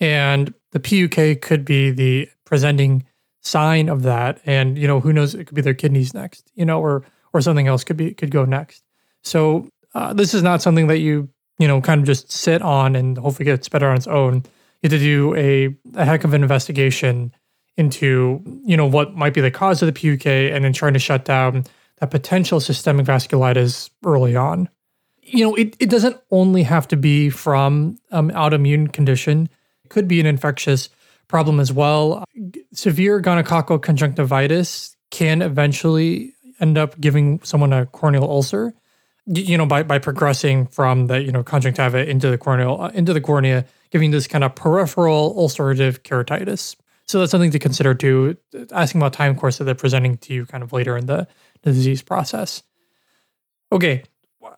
And 0.00 0.52
the 0.72 0.80
PUK 0.80 1.40
could 1.40 1.64
be 1.64 1.90
the 1.90 2.28
presenting 2.44 3.04
sign 3.40 3.88
of 3.88 4.02
that. 4.02 4.40
And, 4.44 4.76
you 4.76 4.86
know, 4.86 5.00
who 5.00 5.12
knows, 5.12 5.34
it 5.34 5.46
could 5.46 5.54
be 5.54 5.62
their 5.62 5.74
kidneys 5.74 6.14
next, 6.14 6.50
you 6.54 6.64
know, 6.64 6.80
or, 6.80 7.04
or 7.32 7.40
something 7.40 7.68
else 7.68 7.84
could 7.84 7.96
be, 7.96 8.12
could 8.14 8.30
go 8.30 8.44
next. 8.44 8.82
So 9.22 9.68
uh, 9.94 10.12
this 10.12 10.34
is 10.34 10.42
not 10.42 10.62
something 10.62 10.88
that 10.88 10.98
you, 10.98 11.28
you 11.58 11.68
know, 11.68 11.80
kind 11.80 12.00
of 12.00 12.06
just 12.06 12.32
sit 12.32 12.62
on 12.62 12.96
and 12.96 13.16
hopefully 13.16 13.44
gets 13.44 13.68
better 13.68 13.88
on 13.88 13.96
its 13.96 14.06
own 14.06 14.44
you 14.82 14.90
have 14.90 14.98
to 14.98 15.04
do 15.04 15.34
a, 15.36 15.76
a 15.94 16.04
heck 16.04 16.24
of 16.24 16.34
an 16.34 16.42
investigation 16.42 17.32
into 17.76 18.42
you 18.64 18.76
know 18.76 18.86
what 18.86 19.14
might 19.14 19.32
be 19.32 19.40
the 19.40 19.50
cause 19.50 19.80
of 19.80 19.86
the 19.86 19.92
PUK 19.92 20.26
and 20.26 20.64
then 20.64 20.72
trying 20.72 20.92
to 20.92 20.98
shut 20.98 21.24
down 21.24 21.64
that 22.02 22.10
potential 22.10 22.58
systemic 22.58 23.06
vasculitis 23.06 23.88
early 24.04 24.34
on. 24.34 24.68
You 25.22 25.44
know, 25.44 25.54
it, 25.54 25.76
it 25.78 25.88
doesn't 25.88 26.16
only 26.32 26.64
have 26.64 26.88
to 26.88 26.96
be 26.96 27.30
from 27.30 27.96
um, 28.10 28.30
autoimmune 28.30 28.92
condition. 28.92 29.48
It 29.84 29.90
could 29.90 30.08
be 30.08 30.18
an 30.18 30.26
infectious 30.26 30.88
problem 31.28 31.60
as 31.60 31.72
well. 31.72 32.24
Severe 32.72 33.22
gonococcal 33.22 33.80
conjunctivitis 33.80 34.96
can 35.12 35.42
eventually 35.42 36.34
end 36.58 36.76
up 36.76 37.00
giving 37.00 37.40
someone 37.44 37.72
a 37.72 37.86
corneal 37.86 38.24
ulcer. 38.24 38.74
You 39.26 39.56
know, 39.56 39.66
by 39.66 39.84
by 39.84 40.00
progressing 40.00 40.66
from 40.66 41.06
the 41.06 41.22
you 41.22 41.30
know 41.30 41.44
conjunctiva 41.44 42.04
into 42.10 42.28
the 42.28 42.38
corneal 42.38 42.78
uh, 42.80 42.88
into 42.88 43.12
the 43.12 43.20
cornea 43.20 43.64
giving 43.90 44.10
this 44.10 44.26
kind 44.26 44.42
of 44.42 44.56
peripheral 44.56 45.36
ulcerative 45.36 46.00
keratitis. 46.00 46.74
So 47.06 47.18
that's 47.18 47.30
something 47.30 47.50
to 47.50 47.58
consider 47.58 47.94
too, 47.94 48.36
asking 48.72 49.00
about 49.00 49.12
time 49.12 49.36
course 49.36 49.58
that 49.58 49.64
they're 49.64 49.74
presenting 49.74 50.16
to 50.18 50.32
you 50.32 50.46
kind 50.46 50.64
of 50.64 50.72
later 50.72 50.96
in 50.96 51.06
the, 51.06 51.28
the 51.62 51.72
disease 51.72 52.02
process. 52.02 52.62
Okay, 53.70 54.04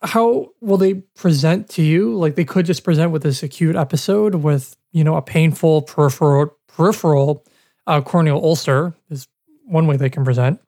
how 0.03 0.51
will 0.61 0.77
they 0.77 0.95
present 0.95 1.69
to 1.71 1.83
you? 1.83 2.15
Like 2.15 2.35
they 2.35 2.45
could 2.45 2.67
just 2.67 2.85
present 2.85 3.11
with 3.11 3.23
this 3.23 3.43
acute 3.43 3.77
episode 3.77 4.37
with, 4.37 4.77
you 4.93 5.05
know, 5.05 5.17
a 5.17 5.23
painful 5.23 5.83
peripheral 5.83 6.57
peripheral 6.67 7.45
uh, 7.87 8.01
corneal 8.01 8.37
ulcer 8.37 8.95
is 9.11 9.29
one 9.67 9.87
way 9.87 9.97
they 9.97 10.11
can 10.11 10.25
present. 10.25 10.61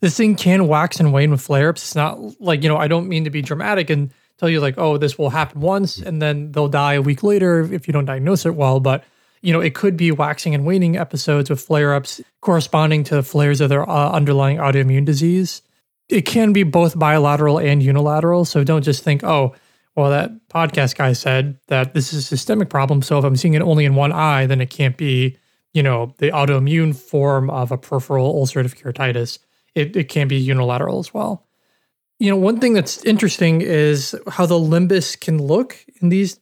This 0.00 0.16
thing 0.16 0.34
can 0.34 0.66
wax 0.66 0.98
and 0.98 1.12
wane 1.12 1.30
with 1.30 1.40
flare-ups. 1.40 1.82
It's 1.82 1.94
not 1.94 2.40
like, 2.40 2.64
you 2.64 2.68
know, 2.68 2.76
I 2.76 2.88
don't 2.88 3.08
mean 3.08 3.24
to 3.24 3.30
be 3.30 3.40
dramatic 3.40 3.88
and 3.88 4.10
tell 4.36 4.48
you 4.48 4.60
like, 4.60 4.74
oh, 4.76 4.96
this 4.96 5.16
will 5.16 5.30
happen 5.30 5.60
once 5.60 5.98
and 5.98 6.20
then 6.20 6.50
they'll 6.50 6.68
die 6.68 6.94
a 6.94 7.02
week 7.02 7.22
later 7.22 7.72
if 7.72 7.86
you 7.86 7.92
don't 7.92 8.06
diagnose 8.06 8.44
it 8.44 8.56
well. 8.56 8.80
But 8.80 9.04
you 9.42 9.52
know, 9.52 9.60
it 9.60 9.74
could 9.74 9.96
be 9.96 10.12
waxing 10.12 10.54
and 10.54 10.64
waning 10.64 10.96
episodes 10.96 11.50
with 11.50 11.60
flare 11.60 11.94
ups 11.94 12.20
corresponding 12.40 13.04
to 13.04 13.22
flares 13.22 13.60
of 13.60 13.68
their 13.68 13.88
uh, 13.88 14.10
underlying 14.10 14.58
autoimmune 14.58 15.04
disease. 15.04 15.62
It 16.12 16.26
can 16.26 16.52
be 16.52 16.62
both 16.62 16.98
bilateral 16.98 17.58
and 17.58 17.82
unilateral. 17.82 18.44
So 18.44 18.64
don't 18.64 18.82
just 18.82 19.02
think, 19.02 19.24
oh, 19.24 19.54
well, 19.96 20.10
that 20.10 20.30
podcast 20.48 20.96
guy 20.96 21.14
said 21.14 21.58
that 21.68 21.94
this 21.94 22.12
is 22.12 22.18
a 22.18 22.26
systemic 22.26 22.68
problem. 22.68 23.00
So 23.00 23.18
if 23.18 23.24
I'm 23.24 23.36
seeing 23.36 23.54
it 23.54 23.62
only 23.62 23.86
in 23.86 23.94
one 23.94 24.12
eye, 24.12 24.44
then 24.44 24.60
it 24.60 24.68
can't 24.68 24.96
be, 24.96 25.38
you 25.72 25.82
know, 25.82 26.14
the 26.18 26.30
autoimmune 26.30 26.94
form 26.94 27.48
of 27.48 27.72
a 27.72 27.78
peripheral 27.78 28.34
ulcerative 28.34 28.78
keratitis. 28.78 29.38
It, 29.74 29.96
it 29.96 30.10
can 30.10 30.28
be 30.28 30.36
unilateral 30.36 30.98
as 30.98 31.14
well. 31.14 31.46
You 32.18 32.30
know, 32.30 32.36
one 32.36 32.60
thing 32.60 32.74
that's 32.74 33.02
interesting 33.04 33.62
is 33.62 34.14
how 34.28 34.44
the 34.44 34.54
limbus 34.54 35.18
can 35.18 35.42
look 35.42 35.82
in 36.02 36.10
these 36.10 36.38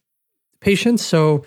patients. 0.59 1.05
So, 1.05 1.45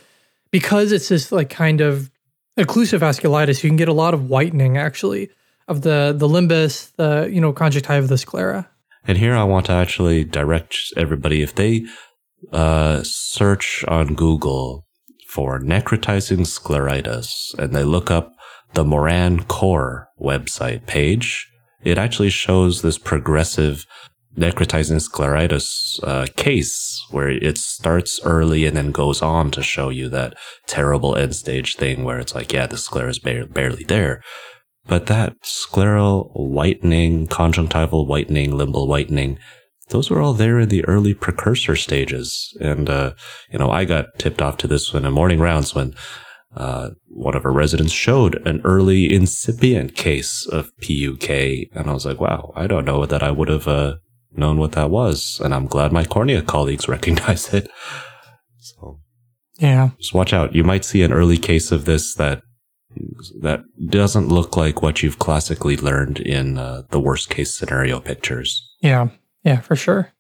because 0.51 0.93
it's 0.93 1.09
this 1.09 1.31
like 1.31 1.51
kind 1.51 1.83
of 1.83 2.11
occlusive 2.59 3.01
vasculitis, 3.01 3.63
you 3.63 3.69
can 3.69 3.77
get 3.77 3.89
a 3.89 3.93
lot 3.93 4.15
of 4.15 4.31
whitening 4.31 4.79
actually 4.79 5.31
of 5.69 5.83
the 5.83 6.15
the 6.17 6.29
limbus, 6.29 6.95
the 6.97 7.29
you 7.31 7.41
know 7.41 7.53
conjunctiva, 7.53 8.07
the 8.07 8.19
sclera. 8.19 8.69
And 9.07 9.19
here 9.19 9.35
I 9.35 9.45
want 9.45 9.67
to 9.67 9.73
actually 9.73 10.25
direct 10.25 10.77
everybody 10.97 11.43
if 11.43 11.55
they 11.55 11.87
uh, 12.53 13.03
search 13.03 13.85
on 13.87 14.15
Google 14.15 14.87
for 15.29 15.61
necrotizing 15.61 16.47
scleritis 16.47 17.55
and 17.59 17.75
they 17.75 17.85
look 17.85 18.11
up 18.11 18.33
the 18.75 18.85
Moran 18.85 19.45
Core 19.45 20.09
website 20.21 20.87
page, 20.87 21.51
it 21.83 21.99
actually 21.99 22.31
shows 22.31 22.83
this 22.83 22.99
progressive 22.99 23.87
necrotizing 24.37 25.01
scleritis 25.01 26.03
uh, 26.03 26.27
case 26.37 27.05
where 27.11 27.29
it 27.29 27.57
starts 27.59 28.21
early 28.25 28.67
and 28.67 28.77
then 28.77 28.91
goes 28.91 29.23
on 29.23 29.51
to 29.53 29.63
show 29.63 29.91
you 29.91 30.09
that 30.09 30.35
terrible 30.67 31.15
end 31.17 31.35
stage 31.35 31.77
thing 31.77 32.05
where 32.05 32.19
it's 32.19 32.35
like, 32.35 32.53
yeah, 32.53 32.67
the 32.67 32.77
sclera 32.77 33.11
is 33.11 33.19
ba- 33.19 33.47
barely 33.47 33.85
there. 33.85 34.23
But 34.87 35.07
that 35.07 35.41
scleral 35.43 36.31
whitening, 36.35 37.27
conjunctival 37.27 38.07
whitening, 38.07 38.53
limbal 38.53 38.87
whitening, 38.87 39.39
those 39.89 40.11
were 40.11 40.21
all 40.21 40.35
there 40.35 40.59
in 40.59 40.69
the 40.69 40.85
early 40.87 41.15
precursor 41.15 41.77
stages. 41.77 42.57
And, 42.61 42.89
uh, 42.89 43.15
you 43.51 43.59
know, 43.59 43.71
I 43.71 43.85
got 43.85 44.19
tipped 44.19 44.43
off 44.43 44.57
to 44.59 44.69
this 44.69 44.93
in 44.93 45.11
morning 45.11 45.41
rounds 45.41 45.75
when, 45.75 45.95
uh, 46.57 46.91
one 47.09 47.35
of 47.35 47.45
our 47.45 47.53
residents 47.53 47.93
showed 47.93 48.47
an 48.47 48.61
early 48.65 49.13
incipient 49.13 49.95
case 49.97 50.47
of 50.47 50.71
PUK. 50.81 51.69
And 51.75 51.89
I 51.89 51.93
was 51.93 52.07
like, 52.07 52.21
wow, 52.21 52.53
I 52.55 52.67
don't 52.67 52.85
know 52.85 53.05
that 53.07 53.23
I 53.23 53.31
would 53.31 53.49
have, 53.49 53.67
uh, 53.67 53.97
known 54.37 54.59
what 54.59 54.73
that 54.73 54.91
was. 54.91 55.41
And 55.43 55.55
I'm 55.55 55.67
glad 55.67 55.93
my 55.93 56.05
cornea 56.05 56.43
colleagues 56.43 56.89
recognize 56.89 57.53
it. 57.55 57.69
So 58.59 59.01
yeah, 59.59 59.91
just 59.99 60.15
watch 60.15 60.33
out. 60.33 60.55
You 60.55 60.65
might 60.65 60.85
see 60.85 61.03
an 61.03 61.13
early 61.13 61.39
case 61.39 61.73
of 61.73 61.85
this 61.85 62.15
that 62.15 62.43
That 63.41 63.65
doesn't 63.89 64.29
look 64.29 64.57
like 64.57 64.83
what 64.83 65.03
you've 65.03 65.19
classically 65.19 65.77
learned 65.77 66.21
in 66.21 66.59
uh, 66.59 66.83
the 66.91 67.01
worst 67.01 67.31
case 67.31 67.55
scenario 67.55 68.01
pictures. 68.01 68.75
Yeah, 68.81 69.09
yeah, 69.43 69.61
for 69.61 69.77
sure. 69.77 70.13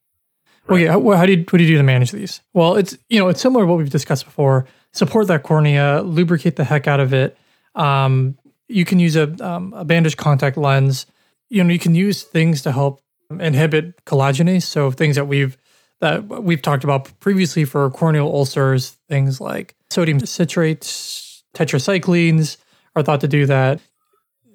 Okay, 0.69 0.87
how, 0.87 1.11
how 1.13 1.27
do 1.27 1.33
you 1.33 1.45
what 1.51 1.59
do 1.59 1.65
you 1.65 1.71
do 1.71 1.77
to 1.77 1.83
manage 1.83 2.11
these? 2.11 2.41
Well, 2.55 2.77
it's 2.77 2.97
you 3.09 3.19
know 3.19 3.29
it's 3.29 3.41
similar 3.41 3.65
to 3.65 3.69
what 3.69 3.79
we've 3.79 3.91
discussed 3.91 4.25
before. 4.25 4.67
Support 4.93 5.27
that 5.27 5.43
cornea, 5.43 6.03
lubricate 6.03 6.57
the 6.57 6.65
heck 6.65 6.87
out 6.87 7.01
of 7.01 7.13
it. 7.13 7.37
Um, 7.75 8.39
you 8.69 8.85
can 8.85 8.99
use 8.99 9.17
a 9.17 9.35
um, 9.47 9.73
a 9.75 9.85
bandage 9.85 10.17
contact 10.17 10.57
lens. 10.57 11.07
You 11.51 11.63
know 11.63 11.73
you 11.73 11.79
can 11.79 11.95
use 11.95 12.23
things 12.23 12.63
to 12.63 12.73
help 12.73 13.03
inhibit 13.31 14.05
collagenase. 14.05 14.63
So 14.63 14.91
things 14.91 15.17
that 15.17 15.27
we've 15.27 15.59
that 16.01 16.27
we've 16.29 16.63
talked 16.63 16.85
about 16.85 17.19
previously 17.21 17.65
for 17.65 17.91
corneal 17.91 18.27
ulcers, 18.27 18.91
things 19.09 19.41
like 19.41 19.75
sodium 19.91 20.19
citrates, 20.19 21.43
tetracyclines 21.55 22.57
are 22.95 23.03
thought 23.03 23.21
to 23.21 23.29
do 23.29 23.47
that. 23.47 23.81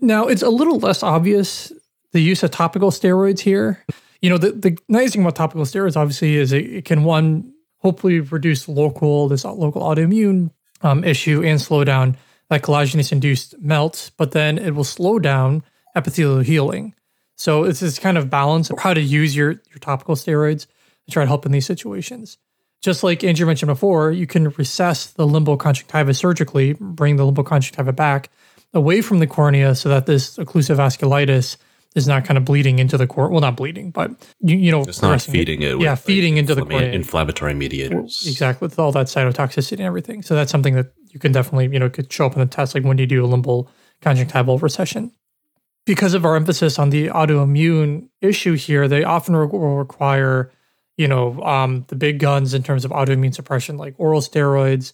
Now 0.02 0.28
it's 0.28 0.41
a 0.41 0.49
little 0.49 0.80
less 0.80 1.04
obvious 1.04 1.71
the 2.12 2.21
use 2.21 2.43
of 2.43 2.52
topical 2.52 2.91
steroids 2.91 3.39
here. 3.39 3.84
You 4.21 4.30
know, 4.30 4.38
the, 4.38 4.52
the 4.52 4.78
nice 4.88 5.13
thing 5.13 5.21
about 5.21 5.36
topical 5.36 5.65
steroids 5.65 5.95
obviously 5.95 6.36
is 6.36 6.52
it, 6.52 6.65
it 6.65 6.86
can 6.86 7.04
one 7.04 7.54
hopefully 7.78 8.19
reduce 8.19 8.67
local 8.67 9.28
this 9.28 9.45
local 9.45 9.82
autoimmune 9.82 10.52
um, 10.82 11.04
issue 11.04 11.43
and 11.43 11.62
slow 11.62 11.84
down 11.84 12.17
that 12.49 12.63
collagenase 12.63 13.12
induced 13.12 13.60
melt, 13.60 14.12
but 14.17 14.32
then 14.32 14.58
it 14.58 14.73
will 14.73 14.84
slow 14.84 15.19
down 15.19 15.63
epithelial 15.95 16.39
healing. 16.39 16.95
So 17.36 17.63
it's 17.63 17.80
this 17.80 17.99
kind 17.99 18.17
of 18.17 18.30
balance 18.30 18.69
of 18.69 18.80
how 18.80 18.93
to 18.93 19.02
use 19.02 19.36
your, 19.36 19.52
your 19.52 19.80
topical 19.80 20.15
steroids 20.15 20.65
to 21.06 21.12
try 21.12 21.23
to 21.23 21.28
help 21.28 21.45
in 21.45 21.52
these 21.52 21.65
situations. 21.65 22.38
Just 22.82 23.04
like 23.04 23.24
Andrew 23.24 23.46
mentioned 23.46 23.68
before, 23.68 24.12
you 24.12 24.26
can 24.26 24.50
recess 24.50 25.08
the 25.08 25.28
limbal 25.28 25.60
conjunctiva 25.60 26.13
surgically, 26.13 26.74
bring 26.80 27.18
the 27.18 27.24
limbal 27.24 27.46
conjunctiva 27.46 27.92
back 27.92 28.30
away 28.74 29.02
from 29.02 29.20
the 29.20 29.28
cornea 29.28 29.76
so 29.76 29.89
that 29.89 30.06
this 30.06 30.38
occlusive 30.38 30.78
vasculitis 30.78 31.58
is 31.96 32.08
not 32.08 32.24
kind 32.24 32.38
of 32.38 32.46
bleeding 32.46 32.80
into 32.80 32.98
the 32.98 33.08
cornea. 33.08 33.32
Well, 33.32 33.42
not 33.42 33.58
bleeding, 33.58 33.92
but 33.92 34.12
you, 34.39 34.56
you 34.56 34.72
know, 34.72 34.82
it's 34.82 35.02
not 35.02 35.22
feeding 35.22 35.62
it. 35.62 35.74
it 35.74 35.82
yeah, 35.82 35.96
feeding 35.96 36.38
into 36.38 36.56
the 36.56 36.63
cornea. 36.65 36.92
Inflammatory 36.92 37.54
mediators. 37.54 38.24
Exactly, 38.26 38.68
with 38.68 38.78
all 38.78 38.92
that 38.92 39.08
cytotoxicity 39.08 39.72
and 39.72 39.82
everything. 39.82 40.22
So 40.22 40.36
that's 40.36 40.52
something 40.52 40.76
that 40.76 40.94
you 41.10 41.20
can 41.20 41.32
definitely, 41.32 41.70
you 41.74 41.80
know, 41.80 41.89
could 41.89 42.13
show 42.13 42.28
up 42.28 42.34
in 42.34 42.39
the 42.39 42.46
test, 42.46 42.76
like 42.76 42.84
when 42.84 42.98
you 42.98 43.08
do 43.08 43.26
a 43.26 43.28
limbal 43.28 43.68
conjunctival 44.02 44.60
recession 44.60 45.12
because 45.89 46.13
of 46.13 46.24
our 46.24 46.36
emphasis 46.36 46.78
on 46.78 46.92
the 46.92 47.08
autoimmune 47.08 48.10
issue 48.22 48.54
here, 48.54 48.88
they 48.88 49.04
often 49.04 49.36
re- 49.36 49.48
will 49.48 49.76
require, 49.76 50.52
you 51.00 51.08
know, 51.08 51.42
um, 51.44 51.86
the 51.88 51.96
big 51.96 52.20
guns 52.20 52.54
in 52.54 52.62
terms 52.62 52.84
of 52.84 52.92
autoimmune 52.92 53.34
suppression, 53.34 53.78
like 53.78 53.96
oral 53.98 54.20
steroids. 54.20 54.92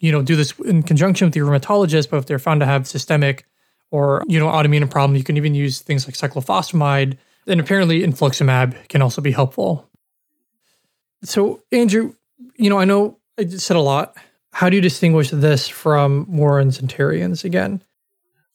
You 0.00 0.12
know, 0.12 0.20
do 0.20 0.36
this 0.36 0.52
in 0.58 0.82
conjunction 0.82 1.28
with 1.28 1.34
your 1.34 1.46
rheumatologist. 1.46 2.10
But 2.10 2.18
if 2.18 2.26
they're 2.26 2.38
found 2.38 2.60
to 2.60 2.66
have 2.66 2.86
systemic 2.86 3.46
or 3.90 4.22
you 4.28 4.38
know 4.38 4.48
autoimmune 4.48 4.90
problem, 4.90 5.16
you 5.16 5.24
can 5.24 5.38
even 5.38 5.54
use 5.54 5.80
things 5.80 6.06
like 6.06 6.14
cyclophosphamide. 6.14 7.16
And 7.46 7.58
apparently, 7.58 8.02
infliximab 8.02 8.88
can 8.90 9.00
also 9.00 9.22
be 9.22 9.32
helpful. 9.32 9.88
So, 11.22 11.62
Andrew, 11.72 12.12
you 12.56 12.68
know, 12.68 12.78
I 12.78 12.84
know 12.84 13.16
I 13.38 13.46
said 13.46 13.78
a 13.78 13.80
lot. 13.80 14.14
How 14.52 14.68
do 14.68 14.76
you 14.76 14.82
distinguish 14.82 15.30
this 15.30 15.68
from 15.68 16.26
Mooren's 16.28 16.78
and 16.78 16.90
Terriens 16.90 17.44
again? 17.44 17.82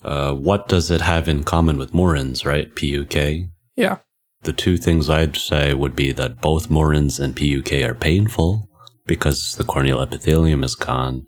Uh, 0.03 0.35
what 0.35 0.67
does 0.67 0.91
it 0.91 1.01
have 1.01 1.27
in 1.27 1.43
common 1.45 1.79
with 1.79 1.95
Mooren's, 1.95 2.45
right? 2.45 2.75
PUK? 2.75 3.49
Yeah. 3.75 3.97
The 4.43 4.53
two 4.53 4.77
things 4.77 5.09
I'd 5.09 5.37
say 5.37 5.73
would 5.73 5.95
be 5.95 6.11
that 6.13 6.41
both 6.41 6.69
Mooren's 6.69 7.19
and 7.19 7.35
PUK 7.35 7.83
are 7.83 7.93
painful 7.93 8.69
because 9.05 9.55
the 9.55 9.63
corneal 9.63 10.01
epithelium 10.01 10.63
is 10.63 10.75
gone, 10.75 11.27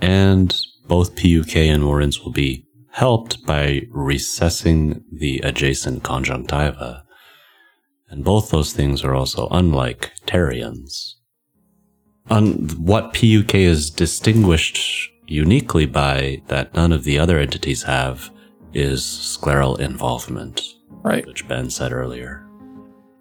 and 0.00 0.56
both 0.86 1.14
PUK 1.14 1.56
and 1.56 1.84
Mooren's 1.84 2.20
will 2.20 2.32
be 2.32 2.66
helped 2.90 3.46
by 3.46 3.82
recessing 3.90 5.04
the 5.12 5.38
adjacent 5.44 6.02
conjunctiva. 6.02 7.04
And 8.08 8.24
both 8.24 8.50
those 8.50 8.72
things 8.72 9.02
are 9.04 9.14
also 9.14 9.48
unlike 9.50 10.12
Terriens. 10.26 11.16
On 12.28 12.68
what 12.78 13.14
PUK 13.14 13.54
is 13.54 13.88
distinguished 13.88 15.10
uniquely 15.26 15.86
by 15.86 16.42
that 16.48 16.74
none 16.74 16.92
of 16.92 17.04
the 17.04 17.18
other 17.18 17.38
entities 17.38 17.84
have 17.84 18.30
is 18.74 19.02
scleral 19.02 19.78
involvement. 19.78 20.60
Right. 21.02 21.26
Which 21.26 21.46
Ben 21.48 21.70
said 21.70 21.92
earlier. 21.92 22.46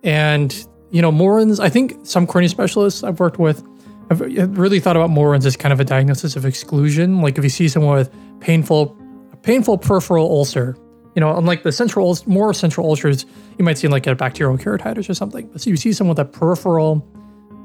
And, 0.04 0.68
you 0.92 1.02
know, 1.02 1.12
Mooren's, 1.12 1.60
I 1.60 1.70
think 1.70 1.96
some 2.04 2.28
cornea 2.28 2.50
specialists 2.50 3.04
I've 3.04 3.20
worked 3.20 3.40
with 3.40 3.64
have 4.10 4.22
really 4.58 4.80
thought 4.80 4.96
about 4.96 5.10
Mooren's 5.10 5.46
as 5.46 5.56
kind 5.56 5.72
of 5.72 5.80
a 5.80 5.86
diagnosis 5.86 6.36
of 6.36 6.46
exclusion. 6.46 7.22
Like 7.22 7.38
if 7.38 7.44
you 7.44 7.50
see 7.50 7.68
someone 7.68 7.96
with 7.96 8.14
painful, 8.40 8.98
painful 9.42 9.78
peripheral 9.78 10.30
ulcer, 10.30 10.76
you 11.16 11.20
know, 11.20 11.36
unlike 11.38 11.64
the 11.64 11.72
central, 11.72 12.18
more 12.26 12.54
central 12.54 12.88
ulcers, 12.88 13.26
you 13.58 13.66
might 13.66 13.78
see 13.78 13.88
like 13.88 14.08
a 14.08 14.16
bacterial 14.16 14.58
keratitis 14.58 15.10
or 15.10 15.14
something. 15.14 15.48
But 15.48 15.62
so 15.62 15.70
you 15.70 15.78
see 15.78 15.94
someone 15.94 16.16
with 16.16 16.28
a 16.28 16.30
peripheral 16.30 17.06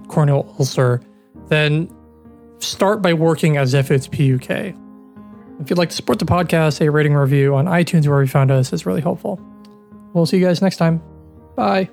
corneal 0.08 0.54
ulcer, 0.58 1.00
then 1.48 1.90
start 2.58 3.02
by 3.02 3.12
working 3.12 3.56
as 3.56 3.74
if 3.74 3.90
it's 3.90 4.08
PUK. 4.08 4.74
If 5.58 5.70
you'd 5.70 5.78
like 5.78 5.90
to 5.90 5.96
support 5.96 6.18
the 6.18 6.26
podcast, 6.26 6.80
a 6.80 6.90
rating 6.90 7.14
review 7.14 7.54
on 7.54 7.66
iTunes 7.66 8.06
where 8.06 8.20
you 8.20 8.28
found 8.28 8.50
us 8.50 8.72
is 8.72 8.84
really 8.86 9.00
helpful. 9.00 9.40
We'll 10.16 10.24
see 10.24 10.38
you 10.38 10.46
guys 10.46 10.62
next 10.62 10.78
time. 10.78 11.02
Bye. 11.56 11.90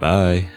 Bye. 0.00 0.48